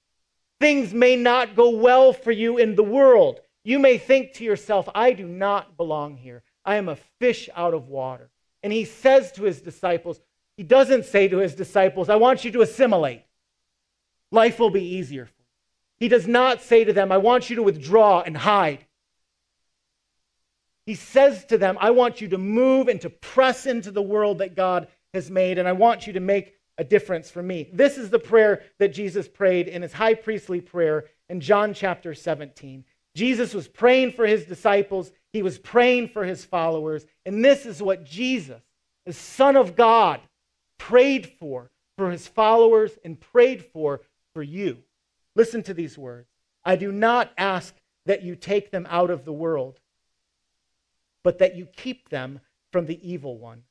Things 0.61 0.95
may 0.95 1.17
not 1.17 1.57
go 1.57 1.71
well 1.71 2.13
for 2.13 2.31
you 2.31 2.59
in 2.59 2.77
the 2.77 2.85
world. 2.85 3.41
You 3.65 3.81
may 3.81 3.99
think 3.99 4.35
to 4.35 4.45
yourself, 4.45 4.89
I 4.95 5.13
do 5.13 5.27
not 5.27 5.77
belong 5.77 6.19
here. 6.19 6.45
I 6.65 6.77
am 6.77 6.89
a 6.89 6.99
fish 7.19 7.49
out 7.57 7.75
of 7.75 7.89
water. 7.89 8.31
And 8.63 8.73
he 8.73 8.85
says 8.85 9.33
to 9.33 9.43
his 9.43 9.61
disciples, 9.61 10.21
he 10.57 10.63
doesn't 10.63 11.07
say 11.07 11.27
to 11.27 11.39
his 11.39 11.57
disciples, 11.57 12.09
I 12.09 12.15
want 12.15 12.45
you 12.45 12.53
to 12.53 12.61
assimilate. 12.61 13.25
Life 14.31 14.61
will 14.61 14.71
be 14.71 14.85
easier 14.85 15.27
for 15.27 15.33
you. 15.41 15.42
He 16.03 16.09
does 16.09 16.27
not 16.27 16.61
say 16.61 16.83
to 16.83 16.93
them, 16.93 17.13
I 17.13 17.19
want 17.19 17.49
you 17.49 17.55
to 17.55 17.63
withdraw 17.63 18.23
and 18.23 18.37
hide. 18.37 18.85
He 20.85 20.97
says 20.97 21.45
to 21.45 21.57
them, 21.57 21.79
I 21.81 21.93
want 21.93 22.21
you 22.21 22.27
to 22.31 22.39
move 22.39 22.89
and 22.89 23.01
to 23.03 23.09
press 23.09 23.67
into 23.67 23.93
the 23.93 24.03
world 24.03 24.39
that 24.39 24.57
God 24.57 24.89
has 25.15 25.31
made, 25.31 25.59
and 25.59 25.69
I 25.69 25.73
want 25.75 26.09
you 26.09 26.15
to 26.15 26.19
make 26.19 26.57
a 26.77 26.83
difference 26.83 27.31
for 27.31 27.41
me. 27.41 27.71
This 27.73 27.99
is 27.99 28.11
the 28.11 28.19
prayer 28.19 28.65
that 28.81 28.93
Jesus 28.93 29.29
prayed 29.29 29.69
in 29.69 29.83
his 29.83 29.93
high 29.93 30.15
priestly 30.15 30.61
prayer 30.61 31.05
in 31.29 31.41
John 31.41 31.73
chapter 31.73 32.15
17. 32.15 32.85
Jesus 33.15 33.55
was 33.55 33.69
praying 33.69 34.11
for 34.11 34.27
his 34.27 34.45
disciples, 34.45 35.13
he 35.33 35.45
was 35.45 35.57
praying 35.57 36.09
for 36.09 36.25
his 36.25 36.45
followers, 36.45 37.07
and 37.25 37.45
this 37.45 37.65
is 37.65 37.81
what 37.81 38.05
Jesus, 38.05 38.61
the 39.07 39.13
Son 39.13 39.55
of 39.55 39.77
God, 39.77 40.19
prayed 40.79 41.31
for 41.39 41.71
for 41.97 42.11
his 42.11 42.27
followers 42.27 42.91
and 43.05 43.21
prayed 43.21 43.65
for 43.67 44.01
for 44.35 44.43
you. 44.43 44.83
Listen 45.35 45.63
to 45.65 45.75
these 45.75 45.97
words 45.97 46.29
I 46.65 46.77
do 46.77 46.93
not 46.93 47.33
ask 47.37 47.75
that 48.07 48.23
you 48.23 48.37
take 48.37 48.71
them 48.71 48.87
out 48.91 49.11
of 49.11 49.25
the 49.25 49.33
world, 49.33 49.81
but 51.23 51.39
that 51.39 51.57
you 51.57 51.67
keep 51.67 52.09
them 52.09 52.41
from 52.71 52.87
the 52.87 53.01
evil 53.09 53.39
one. 53.39 53.63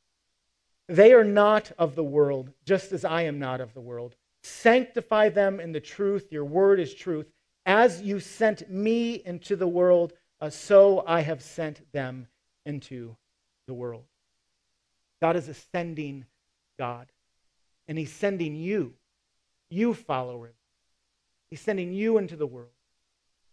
They 0.88 1.14
are 1.14 1.24
not 1.24 1.72
of 1.78 1.96
the 1.96 2.04
world, 2.04 2.52
just 2.66 2.92
as 2.92 3.06
I 3.06 3.24
am 3.24 3.40
not 3.40 3.62
of 3.62 3.74
the 3.74 3.82
world. 3.82 4.16
Sanctify 4.44 5.30
them 5.30 5.60
in 5.60 5.72
the 5.72 5.80
truth. 5.80 6.32
Your 6.32 6.46
word 6.46 6.80
is 6.80 6.94
truth. 6.94 7.28
As 7.66 8.02
you 8.02 8.20
sent 8.20 8.70
me 8.70 9.22
into 9.26 9.56
the 9.56 9.68
world, 9.68 10.14
uh, 10.40 10.50
so 10.50 11.04
I 11.08 11.22
have 11.22 11.42
sent 11.42 11.92
them 11.92 12.28
into 12.66 13.16
the 13.68 13.74
world. 13.74 14.06
God 15.22 15.36
is 15.36 15.48
ascending 15.48 16.26
God, 16.80 17.12
and 17.88 17.98
He's 17.98 18.12
sending 18.12 18.56
you, 18.56 18.94
you 19.70 19.94
follow 19.94 20.44
Him. 20.44 20.54
He's 21.52 21.62
sending 21.62 21.94
you 21.94 22.18
into 22.18 22.36
the 22.36 22.48
world. 22.48 22.72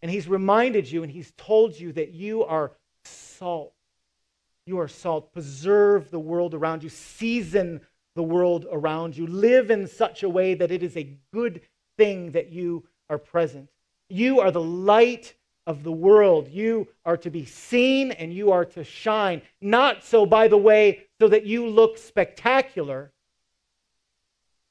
And 0.01 0.09
He's 0.09 0.27
reminded 0.27 0.89
you 0.91 1.03
and 1.03 1.11
He's 1.11 1.31
told 1.37 1.77
you 1.77 1.91
that 1.91 2.13
you 2.13 2.43
are 2.45 2.71
salt. 3.03 3.73
You 4.65 4.79
are 4.79 4.87
salt. 4.87 5.33
Preserve 5.33 6.09
the 6.09 6.19
world 6.19 6.53
around 6.53 6.81
you, 6.81 6.89
season 6.89 7.81
the 8.15 8.23
world 8.23 8.65
around 8.71 9.15
you. 9.15 9.27
Live 9.27 9.69
in 9.69 9.85
such 9.85 10.23
a 10.23 10.29
way 10.29 10.53
that 10.53 10.71
it 10.71 10.81
is 10.81 10.95
a 10.97 11.15
good 11.33 11.61
thing 11.97 12.31
that 12.31 12.49
you 12.49 12.85
are 13.09 13.17
present. 13.17 13.69
You 14.09 14.39
are 14.39 14.51
the 14.51 14.61
light 14.61 15.35
of 15.67 15.83
the 15.83 15.91
world. 15.91 16.47
You 16.49 16.87
are 17.05 17.17
to 17.17 17.29
be 17.29 17.45
seen 17.45 18.11
and 18.11 18.33
you 18.33 18.51
are 18.51 18.65
to 18.65 18.83
shine. 18.83 19.41
Not 19.61 20.03
so, 20.03 20.25
by 20.25 20.47
the 20.47 20.57
way, 20.57 21.05
so 21.19 21.27
that 21.27 21.45
you 21.45 21.67
look 21.67 21.97
spectacular, 21.97 23.11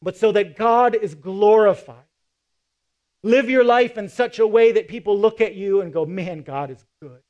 but 0.02 0.16
so 0.16 0.32
that 0.32 0.56
God 0.56 0.94
is 0.94 1.14
glorified. 1.14 2.07
Live 3.22 3.50
your 3.50 3.64
life 3.64 3.98
in 3.98 4.08
such 4.08 4.38
a 4.38 4.46
way 4.46 4.72
that 4.72 4.88
people 4.88 5.18
look 5.18 5.40
at 5.40 5.54
you 5.54 5.80
and 5.80 5.92
go, 5.92 6.06
man, 6.06 6.42
God 6.42 6.70
is 6.70 6.84
good. 7.02 7.20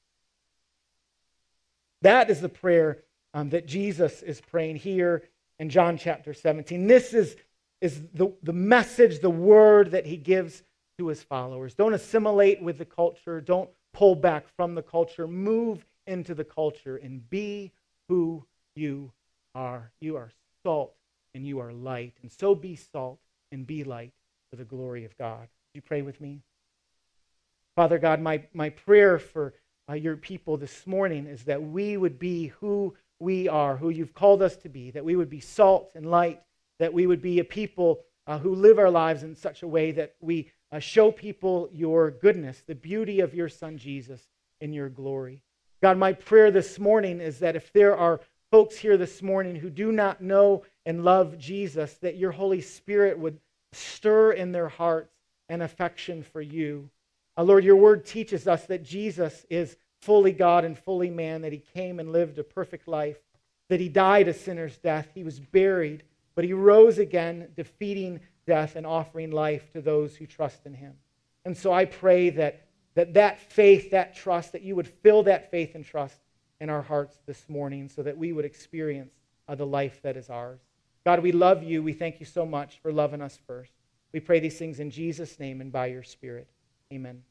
That 2.03 2.31
is 2.31 2.41
the 2.41 2.49
prayer 2.49 2.99
um, 3.35 3.51
that 3.51 3.67
Jesus 3.67 4.23
is 4.23 4.41
praying 4.41 4.77
here 4.77 5.23
in 5.59 5.71
John 5.71 5.97
chapter 5.97 6.35
17. 6.35 6.87
This 6.87 7.15
is, 7.15 7.37
is 7.81 8.03
the, 8.15 8.33
the 8.43 8.53
message, 8.53 9.21
the 9.21 9.31
word 9.31 9.93
that 9.93 10.07
he 10.07 10.17
gives 10.17 10.63
to 10.99 11.09
his 11.09 11.23
followers. 11.23 11.75
Don't 11.75 11.95
assimilate 11.95 12.63
with 12.63 12.79
the 12.79 12.85
culture. 12.85 13.41
Don't 13.41 13.71
pull 13.93 14.15
back 14.15 14.47
from 14.57 14.75
the 14.75 14.83
culture. 14.83 15.27
Move 15.27 15.85
into 16.07 16.35
the 16.35 16.45
culture 16.45 16.97
and 16.97 17.29
be 17.31 17.73
who 18.09 18.45
you 18.75 19.13
are. 19.55 19.91
You 20.01 20.17
are 20.17 20.31
salt 20.63 20.95
and 21.35 21.47
you 21.47 21.61
are 21.61 21.73
light. 21.73 22.15
And 22.23 22.31
so 22.31 22.55
be 22.55 22.77
salt 22.77 23.19
and 23.51 23.67
be 23.67 23.85
light 23.85 24.13
for 24.51 24.57
the 24.57 24.65
glory 24.65 25.05
of 25.05 25.17
God. 25.19 25.49
You 25.75 25.83
pray 25.83 26.03
with 26.03 26.21
me? 26.21 26.41
Father 27.77 27.99
God, 27.99 28.21
my, 28.21 28.43
my 28.53 28.71
prayer 28.71 29.19
for 29.19 29.55
uh, 29.89 29.95
your 29.95 30.17
people 30.17 30.57
this 30.57 30.87
morning 30.87 31.27
is 31.27 31.45
that 31.45 31.63
we 31.63 31.97
would 31.97 32.19
be 32.19 32.49
who 32.61 32.95
we 33.21 33.49
are, 33.49 33.77
who 33.77 33.91
you've 33.91 34.15
called 34.15 34.43
us 34.43 34.57
to 34.57 34.69
be, 34.69 34.91
that 34.91 35.05
we 35.05 35.17
would 35.17 35.31
be 35.31 35.41
salt 35.41 35.91
and 35.95 36.11
light, 36.11 36.41
that 36.79 36.93
we 36.93 37.07
would 37.07 37.23
be 37.23 37.39
a 37.39 37.45
people 37.45 38.01
uh, 38.27 38.39
who 38.39 38.55
live 38.55 38.79
our 38.79 38.91
lives 38.91 39.23
in 39.23 39.35
such 39.35 39.63
a 39.63 39.69
way 39.69 39.93
that 39.93 40.15
we 40.21 40.51
uh, 40.73 40.79
show 40.79 41.11
people 41.11 41.69
your 41.73 42.11
goodness, 42.11 42.63
the 42.67 42.75
beauty 42.75 43.21
of 43.21 43.35
your 43.35 43.49
Son 43.49 43.79
Jesus, 43.79 44.29
in 44.61 44.73
your 44.73 44.89
glory. 44.89 45.43
God, 45.83 45.99
my 45.99 46.13
prayer 46.13 46.51
this 46.51 46.79
morning 46.79 47.21
is 47.21 47.39
that 47.39 47.57
if 47.57 47.73
there 47.73 47.97
are 47.97 48.21
folks 48.51 48.77
here 48.77 48.97
this 48.97 49.23
morning 49.23 49.55
who 49.55 49.71
do 49.71 49.93
not 49.93 50.21
know 50.21 50.65
and 50.85 51.05
love 51.05 51.39
Jesus, 51.39 51.95
that 51.99 52.17
your 52.17 52.33
Holy 52.33 52.61
Spirit 52.61 53.19
would 53.19 53.39
stir 53.73 54.33
in 54.33 54.53
their 54.53 54.69
hearts 54.69 55.13
and 55.49 55.63
affection 55.63 56.23
for 56.23 56.41
you. 56.41 56.89
Uh, 57.37 57.43
Lord, 57.43 57.65
your 57.65 57.77
word 57.77 58.05
teaches 58.05 58.47
us 58.47 58.67
that 58.67 58.83
Jesus 58.83 59.47
is 59.49 59.77
fully 60.01 60.33
God 60.33 60.65
and 60.65 60.79
fully 60.79 61.11
man, 61.11 61.43
that 61.43 61.53
he 61.53 61.63
came 61.75 62.01
and 62.01 62.13
lived 62.13 62.39
a 62.39 62.45
perfect 62.45 62.89
life, 62.89 63.19
that 63.69 63.81
he 63.81 63.89
died 63.89 64.29
a 64.29 64.35
sinner's 64.35 64.77
death, 64.79 65.09
he 65.15 65.25
was 65.25 65.41
buried, 65.41 66.03
but 66.35 66.45
he 66.45 66.53
rose 66.53 66.99
again, 66.99 67.49
defeating 67.57 68.21
death 68.47 68.77
and 68.77 68.87
offering 68.87 69.31
life 69.31 69.71
to 69.73 69.81
those 69.81 70.17
who 70.17 70.27
trust 70.27 70.67
in 70.67 70.75
him. 70.75 70.95
And 71.45 71.57
so 71.57 71.73
I 71.73 71.85
pray 71.85 72.31
that 72.31 72.69
that, 72.99 73.15
that 73.15 73.39
faith, 73.39 73.93
that 73.93 74.17
trust, 74.17 74.51
that 74.51 74.63
you 74.63 74.75
would 74.75 74.89
fill 74.89 75.23
that 75.23 75.53
faith 75.53 75.77
and 75.77 75.85
trust 75.85 76.19
in 76.61 76.69
our 76.69 76.83
hearts 76.83 77.17
this 77.27 77.49
morning 77.49 77.89
so 77.89 78.03
that 78.03 78.19
we 78.19 78.33
would 78.33 78.45
experience 78.45 79.13
uh, 79.47 79.55
the 79.55 79.65
life 79.65 80.03
that 80.03 80.17
is 80.17 80.29
ours. 80.29 80.59
God, 81.05 81.21
we 81.21 81.31
love 81.31 81.63
you. 81.63 81.81
We 81.81 81.93
thank 81.93 82.19
you 82.19 82.27
so 82.27 82.45
much 82.45 82.81
for 82.83 82.93
loving 82.93 83.23
us 83.23 83.39
first. 83.47 83.71
We 84.13 84.21
pray 84.21 84.41
these 84.41 84.59
things 84.59 84.81
in 84.81 84.91
Jesus' 84.91 85.39
name 85.39 85.61
and 85.61 85.71
by 85.71 85.87
your 85.87 86.03
Spirit. 86.03 86.49
Amen. 86.93 87.23